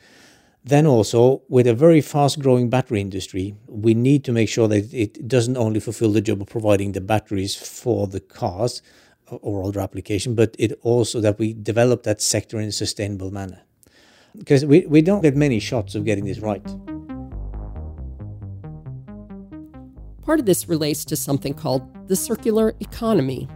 Then 0.64 0.86
also, 0.86 1.42
with 1.48 1.66
a 1.66 1.74
very 1.74 2.00
fast 2.00 2.38
growing 2.40 2.70
battery 2.70 3.00
industry, 3.00 3.54
we 3.66 3.92
need 3.92 4.24
to 4.24 4.32
make 4.32 4.48
sure 4.48 4.66
that 4.68 4.94
it 4.94 5.28
doesn't 5.28 5.58
only 5.58 5.78
fulfill 5.78 6.10
the 6.10 6.22
job 6.22 6.40
of 6.40 6.48
providing 6.48 6.92
the 6.92 7.02
batteries 7.02 7.54
for 7.54 8.06
the 8.06 8.20
cars 8.20 8.80
or 9.28 9.64
other 9.64 9.80
application, 9.80 10.34
but 10.34 10.56
it 10.58 10.78
also 10.82 11.20
that 11.20 11.38
we 11.38 11.52
develop 11.52 12.02
that 12.04 12.22
sector 12.22 12.58
in 12.58 12.68
a 12.68 12.72
sustainable 12.72 13.30
manner. 13.30 13.60
Because 14.36 14.64
we, 14.64 14.86
we 14.86 15.02
don't 15.02 15.22
get 15.22 15.36
many 15.36 15.60
shots 15.60 15.94
of 15.94 16.04
getting 16.04 16.24
this 16.24 16.38
right. 16.38 16.64
Part 20.24 20.40
of 20.40 20.46
this 20.46 20.68
relates 20.68 21.04
to 21.06 21.16
something 21.16 21.52
called 21.52 22.08
the 22.08 22.16
circular 22.16 22.74
economy. 22.80 23.46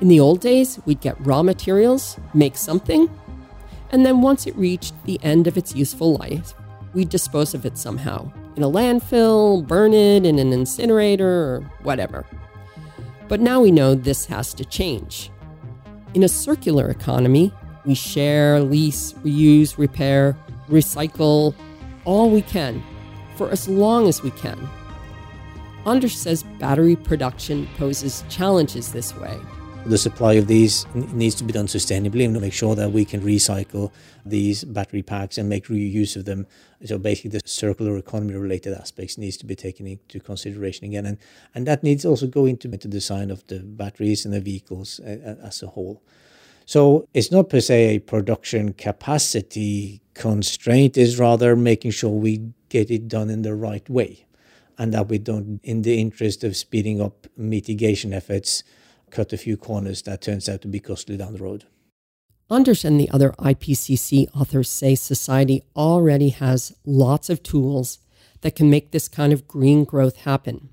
In 0.00 0.08
the 0.08 0.18
old 0.18 0.40
days, 0.40 0.80
we'd 0.86 1.00
get 1.00 1.14
raw 1.26 1.42
materials, 1.42 2.18
make 2.32 2.56
something, 2.56 3.08
and 3.90 4.04
then 4.04 4.22
once 4.22 4.46
it 4.46 4.56
reached 4.56 4.94
the 5.04 5.20
end 5.22 5.46
of 5.46 5.58
its 5.58 5.76
useful 5.76 6.16
life, 6.16 6.54
we'd 6.94 7.10
dispose 7.10 7.52
of 7.52 7.66
it 7.66 7.76
somehow 7.76 8.32
in 8.56 8.62
a 8.62 8.70
landfill, 8.70 9.66
burn 9.66 9.92
it 9.92 10.24
in 10.24 10.38
an 10.38 10.52
incinerator, 10.52 11.26
or 11.28 11.60
whatever. 11.82 12.24
But 13.28 13.40
now 13.40 13.60
we 13.60 13.70
know 13.70 13.94
this 13.94 14.26
has 14.26 14.54
to 14.54 14.64
change. 14.64 15.30
In 16.14 16.22
a 16.22 16.28
circular 16.28 16.88
economy, 16.88 17.52
we 17.84 17.94
share, 17.94 18.60
lease, 18.60 19.12
reuse, 19.24 19.76
repair, 19.76 20.36
recycle 20.68 21.54
all 22.04 22.30
we 22.30 22.42
can 22.42 22.82
for 23.36 23.50
as 23.50 23.68
long 23.68 24.08
as 24.08 24.22
we 24.22 24.30
can. 24.30 24.68
Anders 25.86 26.16
says 26.16 26.42
battery 26.58 26.96
production 26.96 27.68
poses 27.76 28.24
challenges 28.30 28.92
this 28.92 29.14
way. 29.16 29.38
The 29.86 29.98
supply 29.98 30.32
of 30.34 30.46
these 30.46 30.86
needs 30.94 31.34
to 31.34 31.44
be 31.44 31.52
done 31.52 31.66
sustainably 31.66 32.24
and 32.24 32.32
to 32.32 32.40
make 32.40 32.54
sure 32.54 32.74
that 32.74 32.92
we 32.92 33.04
can 33.04 33.20
recycle 33.20 33.92
these 34.24 34.64
battery 34.64 35.02
packs 35.02 35.36
and 35.36 35.46
make 35.46 35.66
reuse 35.66 36.16
of 36.16 36.24
them. 36.24 36.46
So 36.86 36.96
basically, 36.96 37.32
the 37.32 37.42
circular 37.44 37.98
economy 37.98 38.34
related 38.34 38.72
aspects 38.72 39.18
needs 39.18 39.36
to 39.38 39.46
be 39.46 39.54
taken 39.54 39.86
into 39.86 40.20
consideration 40.20 40.86
again, 40.86 41.04
and 41.04 41.18
and 41.54 41.66
that 41.66 41.82
needs 41.82 42.06
also 42.06 42.26
go 42.26 42.46
into 42.46 42.66
the 42.66 42.88
design 42.88 43.30
of 43.30 43.46
the 43.48 43.58
batteries 43.58 44.24
and 44.24 44.32
the 44.32 44.40
vehicles 44.40 45.00
uh, 45.00 45.36
uh, 45.42 45.46
as 45.46 45.62
a 45.62 45.66
whole. 45.66 46.02
So 46.64 47.06
it's 47.12 47.30
not 47.30 47.50
per 47.50 47.60
se 47.60 47.96
a 47.96 47.98
production 47.98 48.72
capacity 48.72 50.00
constraint; 50.14 50.96
is 50.96 51.18
rather 51.18 51.54
making 51.56 51.90
sure 51.90 52.10
we 52.10 52.40
get 52.70 52.90
it 52.90 53.06
done 53.06 53.28
in 53.28 53.42
the 53.42 53.54
right 53.54 53.86
way, 53.90 54.24
and 54.78 54.92
that 54.94 55.08
we 55.08 55.18
don't, 55.18 55.60
in 55.62 55.82
the 55.82 56.00
interest 56.00 56.44
of 56.44 56.56
speeding 56.56 57.00
up 57.00 57.26
mitigation 57.36 58.12
efforts 58.12 58.62
cut 59.10 59.32
a 59.32 59.36
few 59.36 59.56
corners 59.56 60.02
that 60.02 60.22
turns 60.22 60.48
out 60.48 60.62
to 60.62 60.68
be 60.68 60.80
costly 60.80 61.16
down 61.16 61.32
the 61.34 61.42
road. 61.42 61.64
Anders 62.50 62.84
and 62.84 63.00
the 63.00 63.10
other 63.10 63.30
IPCC 63.38 64.26
authors 64.36 64.68
say 64.68 64.94
society 64.94 65.62
already 65.74 66.28
has 66.28 66.74
lots 66.84 67.30
of 67.30 67.42
tools 67.42 67.98
that 68.42 68.54
can 68.54 68.68
make 68.68 68.90
this 68.90 69.08
kind 69.08 69.32
of 69.32 69.48
green 69.48 69.84
growth 69.84 70.18
happen. 70.18 70.68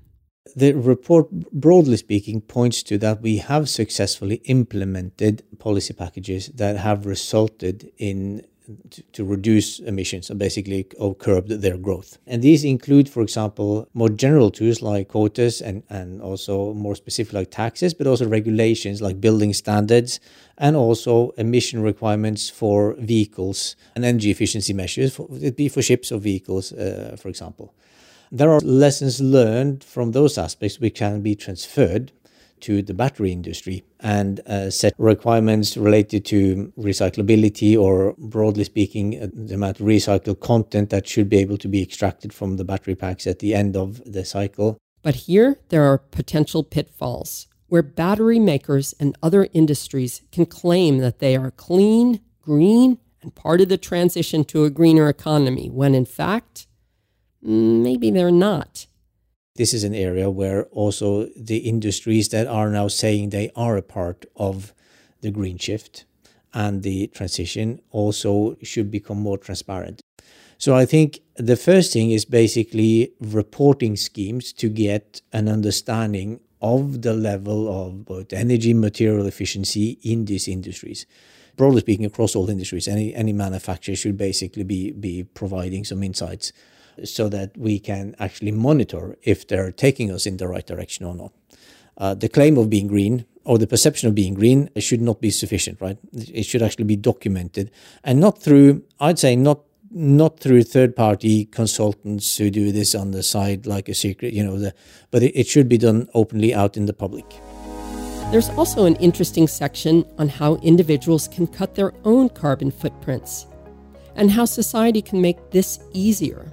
The 0.54 0.72
report, 0.72 1.30
broadly 1.50 1.96
speaking, 1.96 2.42
points 2.42 2.82
to 2.84 2.98
that 2.98 3.22
we 3.22 3.38
have 3.38 3.70
successfully 3.70 4.36
implemented 4.44 5.44
policy 5.58 5.94
packages 5.94 6.48
that 6.48 6.76
have 6.76 7.06
resulted 7.06 7.90
in 7.96 8.44
to, 8.90 9.02
to 9.12 9.24
reduce 9.24 9.78
emissions 9.80 10.30
and 10.30 10.38
basically 10.38 10.86
curb 11.18 11.48
their 11.48 11.76
growth. 11.76 12.18
And 12.26 12.42
these 12.42 12.64
include, 12.64 13.08
for 13.08 13.22
example, 13.22 13.88
more 13.94 14.08
general 14.08 14.50
tools 14.50 14.82
like 14.82 15.08
quotas 15.08 15.60
and, 15.60 15.82
and 15.88 16.20
also 16.22 16.72
more 16.74 16.94
specific 16.94 17.32
like 17.32 17.50
taxes, 17.50 17.94
but 17.94 18.06
also 18.06 18.28
regulations 18.28 19.00
like 19.02 19.20
building 19.20 19.52
standards 19.52 20.20
and 20.58 20.76
also 20.76 21.30
emission 21.30 21.82
requirements 21.82 22.48
for 22.48 22.94
vehicles 22.94 23.76
and 23.94 24.04
energy 24.04 24.30
efficiency 24.30 24.72
measures, 24.72 25.14
for, 25.14 25.28
it 25.32 25.56
be 25.56 25.68
for 25.68 25.82
ships 25.82 26.12
or 26.12 26.18
vehicles, 26.18 26.72
uh, 26.72 27.16
for 27.18 27.28
example. 27.28 27.74
There 28.30 28.50
are 28.50 28.60
lessons 28.60 29.20
learned 29.20 29.84
from 29.84 30.12
those 30.12 30.38
aspects 30.38 30.80
which 30.80 30.94
can 30.94 31.20
be 31.20 31.34
transferred 31.34 32.12
to 32.62 32.82
the 32.82 32.94
battery 32.94 33.32
industry 33.32 33.84
and 34.00 34.40
uh, 34.46 34.70
set 34.70 34.94
requirements 34.98 35.76
related 35.76 36.24
to 36.26 36.72
recyclability 36.78 37.78
or, 37.78 38.14
broadly 38.18 38.64
speaking, 38.64 39.22
uh, 39.22 39.28
the 39.32 39.54
amount 39.54 39.80
of 39.80 39.86
recycled 39.86 40.40
content 40.40 40.90
that 40.90 41.06
should 41.06 41.28
be 41.28 41.38
able 41.38 41.58
to 41.58 41.68
be 41.68 41.82
extracted 41.82 42.32
from 42.32 42.56
the 42.56 42.64
battery 42.64 42.94
packs 42.94 43.26
at 43.26 43.38
the 43.38 43.54
end 43.54 43.76
of 43.76 44.00
the 44.04 44.24
cycle. 44.24 44.78
But 45.02 45.14
here 45.14 45.58
there 45.68 45.84
are 45.84 45.98
potential 45.98 46.62
pitfalls 46.62 47.48
where 47.66 47.82
battery 47.82 48.38
makers 48.38 48.94
and 49.00 49.16
other 49.22 49.48
industries 49.52 50.22
can 50.30 50.44
claim 50.44 50.98
that 50.98 51.20
they 51.20 51.36
are 51.36 51.50
clean, 51.50 52.20
green, 52.42 52.98
and 53.22 53.34
part 53.34 53.60
of 53.60 53.68
the 53.68 53.78
transition 53.78 54.44
to 54.44 54.64
a 54.64 54.70
greener 54.70 55.08
economy, 55.08 55.70
when 55.70 55.94
in 55.94 56.04
fact, 56.04 56.66
maybe 57.40 58.10
they're 58.10 58.30
not. 58.30 58.86
This 59.56 59.74
is 59.74 59.84
an 59.84 59.94
area 59.94 60.30
where 60.30 60.64
also 60.66 61.26
the 61.36 61.58
industries 61.58 62.30
that 62.30 62.46
are 62.46 62.70
now 62.70 62.88
saying 62.88 63.30
they 63.30 63.50
are 63.54 63.76
a 63.76 63.82
part 63.82 64.24
of 64.34 64.72
the 65.20 65.30
green 65.30 65.58
shift 65.58 66.06
and 66.54 66.82
the 66.82 67.08
transition 67.08 67.80
also 67.90 68.56
should 68.62 68.90
become 68.90 69.18
more 69.18 69.36
transparent. 69.36 70.00
So 70.56 70.74
I 70.74 70.86
think 70.86 71.20
the 71.36 71.56
first 71.56 71.92
thing 71.92 72.12
is 72.12 72.24
basically 72.24 73.12
reporting 73.20 73.96
schemes 73.96 74.52
to 74.54 74.68
get 74.68 75.20
an 75.32 75.48
understanding 75.48 76.40
of 76.62 77.02
the 77.02 77.12
level 77.12 77.68
of 77.68 78.04
both 78.04 78.32
energy 78.32 78.72
material 78.72 79.26
efficiency 79.26 79.98
in 80.02 80.26
these 80.26 80.46
industries. 80.48 81.04
Broadly 81.56 81.80
speaking, 81.80 82.06
across 82.06 82.34
all 82.34 82.48
industries, 82.48 82.88
any 82.88 83.14
any 83.14 83.32
manufacturer 83.32 83.96
should 83.96 84.16
basically 84.16 84.62
be 84.62 84.92
be 84.92 85.24
providing 85.24 85.84
some 85.84 86.02
insights 86.02 86.52
so 87.04 87.28
that 87.28 87.56
we 87.56 87.78
can 87.78 88.14
actually 88.18 88.52
monitor 88.52 89.16
if 89.22 89.46
they're 89.46 89.72
taking 89.72 90.10
us 90.10 90.26
in 90.26 90.36
the 90.36 90.48
right 90.48 90.66
direction 90.66 91.06
or 91.06 91.14
not. 91.14 91.32
Uh, 91.96 92.14
the 92.14 92.28
claim 92.28 92.56
of 92.58 92.70
being 92.70 92.86
green 92.88 93.26
or 93.44 93.58
the 93.58 93.66
perception 93.66 94.08
of 94.08 94.14
being 94.14 94.34
green 94.34 94.70
should 94.78 95.00
not 95.00 95.20
be 95.20 95.30
sufficient, 95.30 95.80
right? 95.80 95.98
It 96.12 96.44
should 96.44 96.62
actually 96.62 96.84
be 96.84 96.96
documented 96.96 97.70
and 98.04 98.20
not 98.20 98.40
through, 98.40 98.82
I'd 99.00 99.18
say, 99.18 99.36
not 99.36 99.60
not 99.94 100.40
through 100.40 100.62
third 100.62 100.96
party 100.96 101.44
consultants 101.44 102.38
who 102.38 102.50
do 102.50 102.72
this 102.72 102.94
on 102.94 103.10
the 103.10 103.22
side 103.22 103.66
like 103.66 103.90
a 103.90 103.94
secret, 103.94 104.32
you 104.32 104.42
know, 104.42 104.58
the, 104.58 104.74
but 105.10 105.22
it, 105.22 105.38
it 105.38 105.46
should 105.46 105.68
be 105.68 105.76
done 105.76 106.08
openly 106.14 106.54
out 106.54 106.78
in 106.78 106.86
the 106.86 106.94
public. 106.94 107.26
There's 108.30 108.48
also 108.50 108.86
an 108.86 108.96
interesting 108.96 109.46
section 109.46 110.06
on 110.16 110.30
how 110.30 110.54
individuals 110.56 111.28
can 111.28 111.46
cut 111.46 111.74
their 111.74 111.92
own 112.04 112.30
carbon 112.30 112.70
footprints 112.70 113.46
and 114.14 114.30
how 114.30 114.46
society 114.46 115.02
can 115.02 115.20
make 115.20 115.50
this 115.50 115.80
easier. 115.92 116.50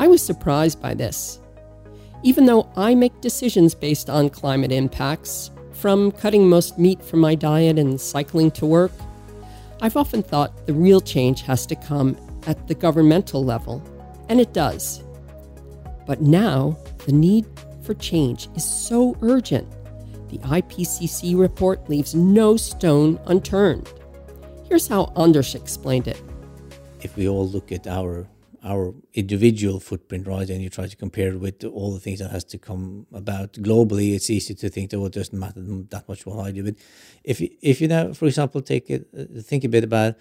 I 0.00 0.08
was 0.08 0.22
surprised 0.22 0.80
by 0.80 0.94
this. 0.94 1.40
Even 2.22 2.46
though 2.46 2.72
I 2.74 2.94
make 2.94 3.20
decisions 3.20 3.74
based 3.74 4.08
on 4.08 4.30
climate 4.30 4.72
impacts, 4.72 5.50
from 5.74 6.10
cutting 6.10 6.48
most 6.48 6.78
meat 6.78 7.02
from 7.02 7.20
my 7.20 7.34
diet 7.34 7.78
and 7.78 8.00
cycling 8.00 8.50
to 8.52 8.64
work, 8.64 8.92
I've 9.82 9.98
often 9.98 10.22
thought 10.22 10.66
the 10.66 10.72
real 10.72 11.02
change 11.02 11.42
has 11.42 11.66
to 11.66 11.74
come 11.76 12.16
at 12.46 12.66
the 12.66 12.74
governmental 12.74 13.44
level, 13.44 13.82
and 14.30 14.40
it 14.40 14.54
does. 14.54 15.02
But 16.06 16.22
now, 16.22 16.78
the 17.04 17.12
need 17.12 17.44
for 17.82 17.92
change 17.92 18.48
is 18.56 18.64
so 18.64 19.14
urgent. 19.20 19.68
The 20.30 20.38
IPCC 20.38 21.38
report 21.38 21.90
leaves 21.90 22.14
no 22.14 22.56
stone 22.56 23.20
unturned. 23.26 23.92
Here's 24.66 24.88
how 24.88 25.12
Anders 25.14 25.54
explained 25.54 26.08
it. 26.08 26.22
If 27.02 27.16
we 27.16 27.28
all 27.28 27.46
look 27.46 27.70
at 27.70 27.86
our 27.86 28.26
our 28.62 28.94
individual 29.14 29.80
footprint, 29.80 30.26
right? 30.26 30.48
And 30.48 30.62
you 30.62 30.68
try 30.68 30.86
to 30.86 30.96
compare 30.96 31.28
it 31.32 31.40
with 31.40 31.64
all 31.64 31.92
the 31.92 32.00
things 32.00 32.18
that 32.18 32.30
has 32.30 32.44
to 32.44 32.58
come 32.58 33.06
about 33.12 33.54
globally. 33.54 34.14
It's 34.14 34.30
easy 34.30 34.54
to 34.54 34.68
think 34.68 34.90
that 34.90 34.98
well, 34.98 35.06
it 35.06 35.14
doesn't 35.14 35.38
matter 35.38 35.60
that 35.90 36.08
much 36.08 36.26
what 36.26 36.46
I 36.46 36.50
do. 36.52 36.64
But 36.64 36.74
if 37.24 37.40
you, 37.40 37.50
if 37.62 37.80
you 37.80 37.88
now, 37.88 38.12
for 38.12 38.26
example, 38.26 38.60
take 38.60 38.90
it, 38.90 39.08
uh, 39.18 39.40
think 39.40 39.64
a 39.64 39.68
bit 39.68 39.84
about 39.84 40.14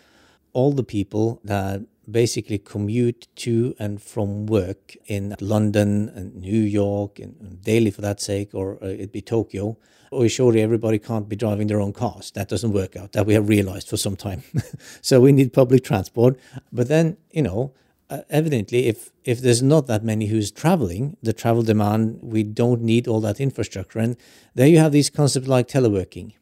all 0.53 0.71
the 0.71 0.83
people 0.83 1.41
that 1.43 1.81
basically 2.09 2.57
commute 2.57 3.27
to 3.35 3.75
and 3.77 4.01
from 4.01 4.47
work 4.47 4.95
in 5.05 5.35
London 5.39 6.09
and 6.15 6.35
New 6.35 6.61
York 6.61 7.19
and 7.19 7.61
daily 7.61 7.91
for 7.91 8.01
that 8.01 8.19
sake, 8.19 8.53
or 8.53 8.83
uh, 8.83 8.87
it 8.87 9.11
be 9.11 9.21
Tokyo. 9.21 9.77
Or 10.11 10.27
surely 10.27 10.63
everybody 10.63 10.97
can't 10.97 11.29
be 11.29 11.35
driving 11.35 11.67
their 11.67 11.79
own 11.79 11.93
cars. 11.93 12.31
That 12.31 12.49
doesn't 12.49 12.71
work 12.71 12.95
out. 12.95 13.11
That 13.11 13.27
we 13.27 13.35
have 13.35 13.47
realized 13.47 13.87
for 13.87 13.97
some 13.97 14.15
time. 14.15 14.41
so 15.01 15.21
we 15.21 15.31
need 15.31 15.53
public 15.53 15.83
transport. 15.83 16.39
But 16.71 16.87
then, 16.87 17.17
you 17.29 17.43
know, 17.43 17.73
uh, 18.09 18.21
evidently, 18.29 18.87
if 18.87 19.11
if 19.23 19.41
there's 19.41 19.61
not 19.61 19.87
that 19.87 20.03
many 20.03 20.27
who's 20.27 20.51
traveling, 20.51 21.15
the 21.21 21.33
travel 21.33 21.61
demand, 21.61 22.19
we 22.21 22.43
don't 22.43 22.81
need 22.81 23.07
all 23.07 23.21
that 23.21 23.39
infrastructure. 23.39 23.99
And 23.99 24.17
there 24.55 24.67
you 24.67 24.79
have 24.79 24.91
these 24.91 25.09
concepts 25.09 25.47
like 25.47 25.67
teleworking, 25.67 26.33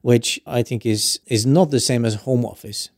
which 0.00 0.40
I 0.46 0.62
think 0.62 0.86
is 0.86 1.20
is 1.26 1.44
not 1.44 1.70
the 1.70 1.80
same 1.80 2.06
as 2.06 2.14
home 2.14 2.44
office, 2.46 2.90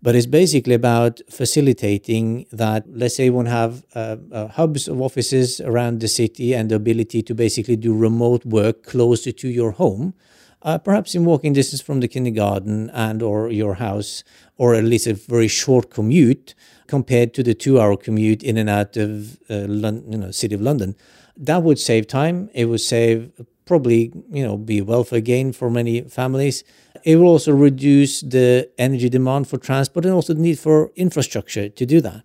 but 0.00 0.14
it's 0.14 0.26
basically 0.26 0.74
about 0.74 1.20
facilitating 1.28 2.46
that. 2.52 2.84
Let's 2.88 3.16
say 3.16 3.28
one 3.28 3.46
have 3.46 3.84
uh, 3.94 4.16
uh, 4.32 4.48
hubs 4.48 4.88
of 4.88 5.02
offices 5.02 5.60
around 5.60 6.00
the 6.00 6.08
city 6.08 6.54
and 6.54 6.70
the 6.70 6.76
ability 6.76 7.22
to 7.22 7.34
basically 7.34 7.76
do 7.76 7.94
remote 7.94 8.46
work 8.46 8.82
closer 8.82 9.32
to 9.32 9.48
your 9.48 9.72
home. 9.72 10.14
Uh, 10.62 10.76
perhaps 10.76 11.14
in 11.14 11.24
walking 11.24 11.52
distance 11.52 11.80
from 11.80 12.00
the 12.00 12.08
kindergarten 12.08 12.90
and 12.90 13.22
or 13.22 13.48
your 13.48 13.74
house 13.74 14.24
or 14.56 14.74
at 14.74 14.82
least 14.82 15.06
a 15.06 15.14
very 15.14 15.46
short 15.46 15.88
commute 15.88 16.54
compared 16.88 17.32
to 17.32 17.44
the 17.44 17.54
two-hour 17.54 17.96
commute 17.96 18.42
in 18.42 18.56
and 18.56 18.68
out 18.68 18.96
of 18.96 19.38
uh, 19.48 19.66
London, 19.68 20.12
you 20.12 20.18
know, 20.18 20.30
city 20.32 20.54
of 20.54 20.60
London. 20.60 20.96
That 21.36 21.62
would 21.62 21.78
save 21.78 22.08
time. 22.08 22.50
It 22.54 22.64
would 22.64 22.80
save 22.80 23.30
probably, 23.66 24.12
you 24.30 24.42
know, 24.42 24.56
be 24.56 24.80
welfare 24.80 25.20
gain 25.20 25.52
for 25.52 25.70
many 25.70 26.00
families. 26.00 26.64
It 27.04 27.16
will 27.16 27.28
also 27.28 27.52
reduce 27.52 28.22
the 28.22 28.68
energy 28.78 29.08
demand 29.08 29.46
for 29.46 29.58
transport 29.58 30.06
and 30.06 30.14
also 30.14 30.34
the 30.34 30.40
need 30.40 30.58
for 30.58 30.90
infrastructure 30.96 31.68
to 31.68 31.86
do 31.86 32.00
that. 32.00 32.24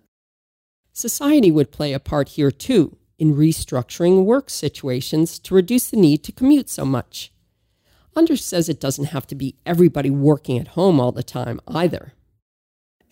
Society 0.92 1.52
would 1.52 1.70
play 1.70 1.92
a 1.92 2.00
part 2.00 2.30
here 2.30 2.50
too 2.50 2.96
in 3.18 3.34
restructuring 3.34 4.24
work 4.24 4.50
situations 4.50 5.38
to 5.38 5.54
reduce 5.54 5.90
the 5.90 5.96
need 5.96 6.24
to 6.24 6.32
commute 6.32 6.68
so 6.68 6.84
much. 6.84 7.30
Anders 8.16 8.44
says 8.44 8.68
it 8.68 8.80
doesn't 8.80 9.06
have 9.06 9.26
to 9.26 9.34
be 9.34 9.56
everybody 9.66 10.10
working 10.10 10.58
at 10.58 10.68
home 10.68 11.00
all 11.00 11.12
the 11.12 11.22
time 11.22 11.60
either 11.66 12.12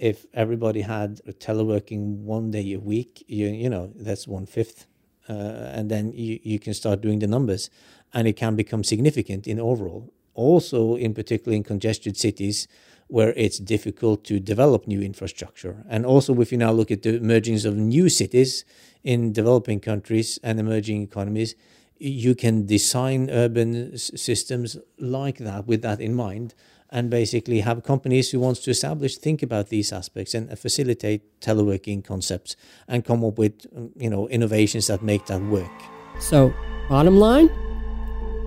if 0.02 0.26
everybody 0.34 0.80
had 0.80 1.20
teleworking 1.38 2.24
one 2.24 2.50
day 2.50 2.72
a 2.72 2.80
week, 2.80 3.24
you 3.28 3.46
you 3.46 3.70
know 3.70 3.92
that's 3.94 4.26
one 4.26 4.46
fifth, 4.46 4.86
uh, 5.28 5.76
and 5.76 5.88
then 5.88 6.12
you 6.12 6.40
you 6.42 6.58
can 6.58 6.74
start 6.74 7.00
doing 7.00 7.20
the 7.20 7.28
numbers, 7.28 7.70
and 8.12 8.26
it 8.26 8.36
can 8.36 8.56
become 8.56 8.82
significant 8.82 9.46
in 9.46 9.60
overall. 9.60 10.12
Also, 10.34 10.96
in 10.96 11.14
particular 11.14 11.54
in 11.54 11.62
congested 11.62 12.16
cities 12.16 12.66
where 13.06 13.32
it's 13.36 13.58
difficult 13.58 14.24
to 14.24 14.40
develop 14.40 14.88
new 14.88 15.00
infrastructure, 15.00 15.84
and 15.88 16.04
also 16.04 16.40
if 16.40 16.50
you 16.50 16.58
now 16.58 16.72
look 16.72 16.90
at 16.90 17.02
the 17.02 17.14
emergence 17.14 17.64
of 17.64 17.76
new 17.76 18.08
cities 18.08 18.64
in 19.04 19.32
developing 19.32 19.78
countries 19.78 20.38
and 20.42 20.58
emerging 20.58 21.02
economies, 21.02 21.54
you 22.02 22.34
can 22.34 22.66
design 22.66 23.30
urban 23.30 23.96
systems 23.96 24.76
like 24.98 25.38
that 25.38 25.66
with 25.66 25.82
that 25.82 26.00
in 26.00 26.14
mind 26.14 26.52
and 26.90 27.08
basically 27.08 27.60
have 27.60 27.84
companies 27.84 28.30
who 28.30 28.40
wants 28.40 28.60
to 28.60 28.70
establish 28.70 29.16
think 29.16 29.42
about 29.42 29.68
these 29.68 29.92
aspects 29.92 30.34
and 30.34 30.58
facilitate 30.58 31.40
teleworking 31.40 32.04
concepts 32.04 32.56
and 32.88 33.04
come 33.04 33.24
up 33.24 33.38
with 33.38 33.72
mm, 33.72 33.90
you 33.96 34.10
know 34.10 34.28
innovations 34.28 34.88
that 34.88 35.02
make 35.02 35.26
that 35.26 35.40
work. 35.42 35.70
So 36.18 36.52
bottom 36.88 37.18
line 37.18 37.48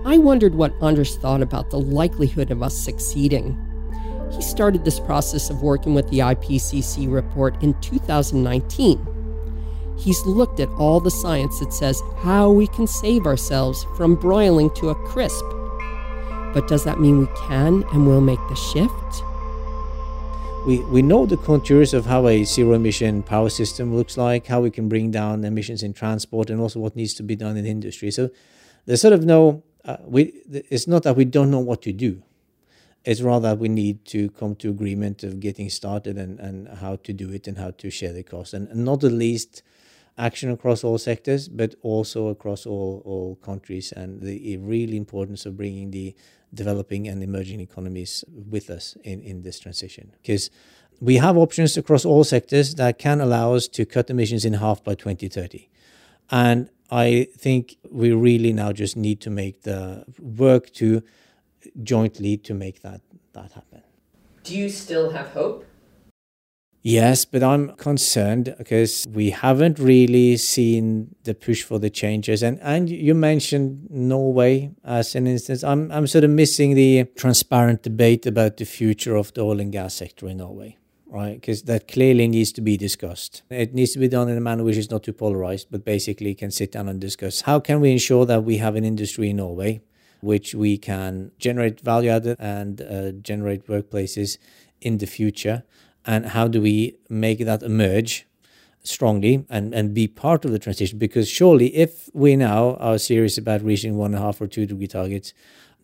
i 0.04 0.18
wondered 0.18 0.54
what 0.54 0.72
anders 0.82 1.16
thought 1.16 1.40
about 1.40 1.70
the 1.70 1.78
likelihood 1.78 2.50
of 2.50 2.62
us 2.62 2.76
succeeding. 2.76 3.58
He 4.30 4.42
started 4.42 4.84
this 4.84 5.00
process 5.00 5.48
of 5.48 5.62
working 5.62 5.94
with 5.94 6.08
the 6.10 6.18
ipcc 6.18 7.10
report 7.10 7.60
in 7.62 7.72
2019 7.80 9.15
he's 9.96 10.24
looked 10.26 10.60
at 10.60 10.68
all 10.70 11.00
the 11.00 11.10
science 11.10 11.60
that 11.60 11.72
says 11.72 12.02
how 12.18 12.50
we 12.50 12.66
can 12.66 12.86
save 12.86 13.26
ourselves 13.26 13.86
from 13.96 14.14
broiling 14.14 14.70
to 14.74 14.90
a 14.90 14.94
crisp 15.06 15.44
but 16.56 16.68
does 16.68 16.84
that 16.84 16.98
mean 16.98 17.18
we 17.18 17.26
can 17.48 17.84
and 17.92 18.06
will 18.06 18.22
make 18.22 18.40
the 18.48 18.54
shift? 18.54 19.22
We, 20.66 20.78
we 20.84 21.02
know 21.02 21.26
the 21.26 21.36
contours 21.36 21.92
of 21.92 22.06
how 22.06 22.28
a 22.28 22.44
zero 22.44 22.72
emission 22.72 23.22
power 23.22 23.50
system 23.50 23.94
looks 23.94 24.16
like, 24.16 24.46
how 24.46 24.62
we 24.62 24.70
can 24.70 24.88
bring 24.88 25.10
down 25.10 25.44
emissions 25.44 25.82
in 25.82 25.92
transport, 25.92 26.48
and 26.48 26.58
also 26.58 26.80
what 26.80 26.96
needs 26.96 27.12
to 27.16 27.22
be 27.22 27.36
done 27.36 27.58
in 27.58 27.66
industry. 27.66 28.10
So 28.10 28.30
there's 28.86 29.02
sort 29.02 29.12
of 29.12 29.22
no, 29.22 29.64
uh, 29.84 29.98
we, 30.06 30.32
it's 30.48 30.86
not 30.88 31.02
that 31.02 31.14
we 31.14 31.26
don't 31.26 31.50
know 31.50 31.60
what 31.60 31.82
to 31.82 31.92
do. 31.92 32.22
It's 33.04 33.20
rather 33.20 33.50
that 33.50 33.58
we 33.58 33.68
need 33.68 34.06
to 34.06 34.30
come 34.30 34.56
to 34.56 34.70
agreement 34.70 35.24
of 35.24 35.40
getting 35.40 35.68
started 35.68 36.16
and, 36.16 36.40
and 36.40 36.68
how 36.78 36.96
to 36.96 37.12
do 37.12 37.30
it 37.32 37.46
and 37.46 37.58
how 37.58 37.72
to 37.72 37.90
share 37.90 38.14
the 38.14 38.22
cost. 38.22 38.54
And, 38.54 38.66
and 38.68 38.82
not 38.82 39.00
the 39.00 39.10
least, 39.10 39.62
action 40.18 40.50
across 40.50 40.82
all 40.82 40.98
sectors, 40.98 41.48
but 41.48 41.74
also 41.82 42.28
across 42.28 42.66
all, 42.66 43.02
all 43.04 43.36
countries, 43.36 43.92
and 43.92 44.20
the 44.22 44.56
real 44.58 44.92
importance 44.92 45.46
of 45.46 45.56
bringing 45.56 45.90
the 45.90 46.14
developing 46.54 47.06
and 47.06 47.22
emerging 47.22 47.60
economies 47.60 48.24
with 48.28 48.70
us 48.70 48.96
in, 49.04 49.20
in 49.20 49.42
this 49.42 49.58
transition. 49.60 50.12
Because 50.22 50.50
we 51.00 51.16
have 51.16 51.36
options 51.36 51.76
across 51.76 52.04
all 52.04 52.24
sectors 52.24 52.76
that 52.76 52.98
can 52.98 53.20
allow 53.20 53.54
us 53.54 53.68
to 53.68 53.84
cut 53.84 54.08
emissions 54.08 54.44
in 54.44 54.54
half 54.54 54.82
by 54.82 54.94
2030. 54.94 55.68
And 56.30 56.70
I 56.90 57.28
think 57.36 57.76
we 57.90 58.12
really 58.12 58.52
now 58.52 58.72
just 58.72 58.96
need 58.96 59.20
to 59.22 59.30
make 59.30 59.62
the 59.62 60.04
work 60.18 60.72
to 60.74 61.02
jointly 61.82 62.36
to 62.38 62.54
make 62.54 62.82
that 62.82 63.00
that 63.32 63.52
happen. 63.52 63.82
Do 64.44 64.56
you 64.56 64.68
still 64.68 65.10
have 65.10 65.28
hope? 65.30 65.66
Yes, 66.88 67.24
but 67.24 67.42
I'm 67.42 67.74
concerned 67.74 68.54
because 68.58 69.08
we 69.10 69.30
haven't 69.30 69.80
really 69.80 70.36
seen 70.36 71.16
the 71.24 71.34
push 71.34 71.64
for 71.64 71.80
the 71.80 71.90
changes. 71.90 72.44
And 72.44 72.60
and 72.62 72.88
you 72.88 73.12
mentioned 73.12 73.90
Norway 73.90 74.70
as 74.84 75.16
an 75.16 75.26
instance. 75.26 75.64
I'm 75.64 75.90
I'm 75.90 76.06
sort 76.06 76.22
of 76.22 76.30
missing 76.30 76.76
the 76.76 77.02
transparent 77.16 77.82
debate 77.82 78.24
about 78.24 78.58
the 78.58 78.64
future 78.64 79.16
of 79.16 79.34
the 79.34 79.40
oil 79.40 79.58
and 79.58 79.72
gas 79.72 79.94
sector 79.94 80.28
in 80.28 80.36
Norway, 80.36 80.76
right? 81.06 81.40
Because 81.40 81.64
that 81.64 81.88
clearly 81.88 82.28
needs 82.28 82.52
to 82.52 82.60
be 82.60 82.76
discussed. 82.76 83.42
It 83.50 83.74
needs 83.74 83.92
to 83.94 83.98
be 83.98 84.06
done 84.06 84.28
in 84.28 84.36
a 84.36 84.40
manner 84.40 84.62
which 84.62 84.76
is 84.76 84.88
not 84.88 85.02
too 85.02 85.12
polarized, 85.12 85.66
but 85.72 85.84
basically 85.84 86.36
can 86.36 86.52
sit 86.52 86.70
down 86.70 86.88
and 86.88 87.00
discuss 87.00 87.40
how 87.40 87.58
can 87.58 87.80
we 87.80 87.90
ensure 87.90 88.26
that 88.26 88.44
we 88.44 88.58
have 88.58 88.76
an 88.76 88.84
industry 88.84 89.30
in 89.30 89.38
Norway 89.38 89.80
which 90.20 90.54
we 90.54 90.78
can 90.78 91.30
generate 91.38 91.80
value 91.80 92.10
added 92.10 92.36
and 92.40 92.80
uh, 92.80 93.12
generate 93.22 93.66
workplaces 93.66 94.38
in 94.80 94.98
the 94.98 95.06
future 95.06 95.62
and 96.06 96.26
how 96.26 96.46
do 96.48 96.62
we 96.62 96.96
make 97.08 97.44
that 97.44 97.62
emerge 97.62 98.26
strongly 98.84 99.44
and, 99.50 99.74
and 99.74 99.92
be 99.92 100.06
part 100.06 100.44
of 100.44 100.52
the 100.52 100.58
transition? 100.58 100.98
Because 100.98 101.28
surely, 101.28 101.74
if 101.74 102.08
we 102.14 102.36
now 102.36 102.76
are 102.76 102.98
serious 102.98 103.36
about 103.36 103.62
reaching 103.62 103.96
one 103.96 104.14
and 104.14 104.22
a 104.22 104.24
half 104.24 104.40
or 104.40 104.46
two 104.46 104.64
degree 104.66 104.86
targets, 104.86 105.34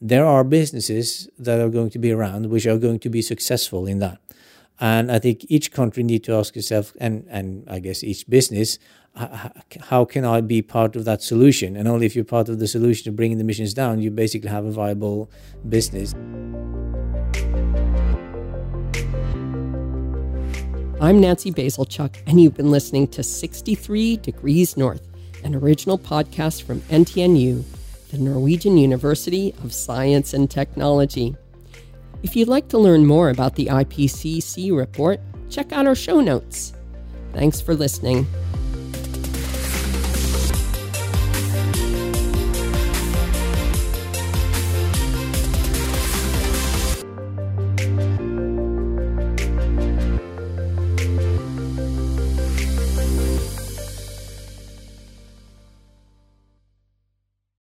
there 0.00 0.24
are 0.24 0.44
businesses 0.44 1.28
that 1.38 1.60
are 1.60 1.68
going 1.68 1.90
to 1.90 1.98
be 1.98 2.12
around 2.12 2.46
which 2.46 2.66
are 2.66 2.78
going 2.78 2.98
to 3.00 3.10
be 3.10 3.22
successful 3.22 3.86
in 3.86 3.98
that. 3.98 4.18
And 4.80 5.12
I 5.12 5.18
think 5.18 5.44
each 5.48 5.70
country 5.70 6.02
need 6.02 6.24
to 6.24 6.34
ask 6.34 6.56
itself, 6.56 6.92
and, 6.98 7.24
and 7.28 7.64
I 7.68 7.78
guess 7.78 8.02
each 8.02 8.28
business, 8.28 8.78
how 9.14 10.04
can 10.04 10.24
I 10.24 10.40
be 10.40 10.62
part 10.62 10.96
of 10.96 11.04
that 11.04 11.22
solution? 11.22 11.76
And 11.76 11.86
only 11.86 12.06
if 12.06 12.16
you're 12.16 12.24
part 12.24 12.48
of 12.48 12.58
the 12.58 12.66
solution 12.66 13.08
of 13.08 13.16
bringing 13.16 13.38
the 13.38 13.44
emissions 13.44 13.74
down, 13.74 14.00
you 14.00 14.10
basically 14.10 14.48
have 14.48 14.64
a 14.64 14.72
viable 14.72 15.30
business. 15.68 16.14
I'm 21.02 21.20
Nancy 21.20 21.50
Bazilchuk, 21.50 22.22
and 22.28 22.40
you've 22.40 22.54
been 22.54 22.70
listening 22.70 23.08
to 23.08 23.24
63 23.24 24.18
Degrees 24.18 24.76
North, 24.76 25.08
an 25.42 25.56
original 25.56 25.98
podcast 25.98 26.62
from 26.62 26.80
NTNU, 26.82 27.64
the 28.12 28.18
Norwegian 28.18 28.78
University 28.78 29.52
of 29.64 29.74
Science 29.74 30.32
and 30.32 30.48
Technology. 30.48 31.34
If 32.22 32.36
you'd 32.36 32.46
like 32.46 32.68
to 32.68 32.78
learn 32.78 33.04
more 33.04 33.30
about 33.30 33.56
the 33.56 33.66
IPCC 33.66 34.70
report, 34.70 35.18
check 35.50 35.72
out 35.72 35.88
our 35.88 35.96
show 35.96 36.20
notes. 36.20 36.72
Thanks 37.32 37.60
for 37.60 37.74
listening. 37.74 38.24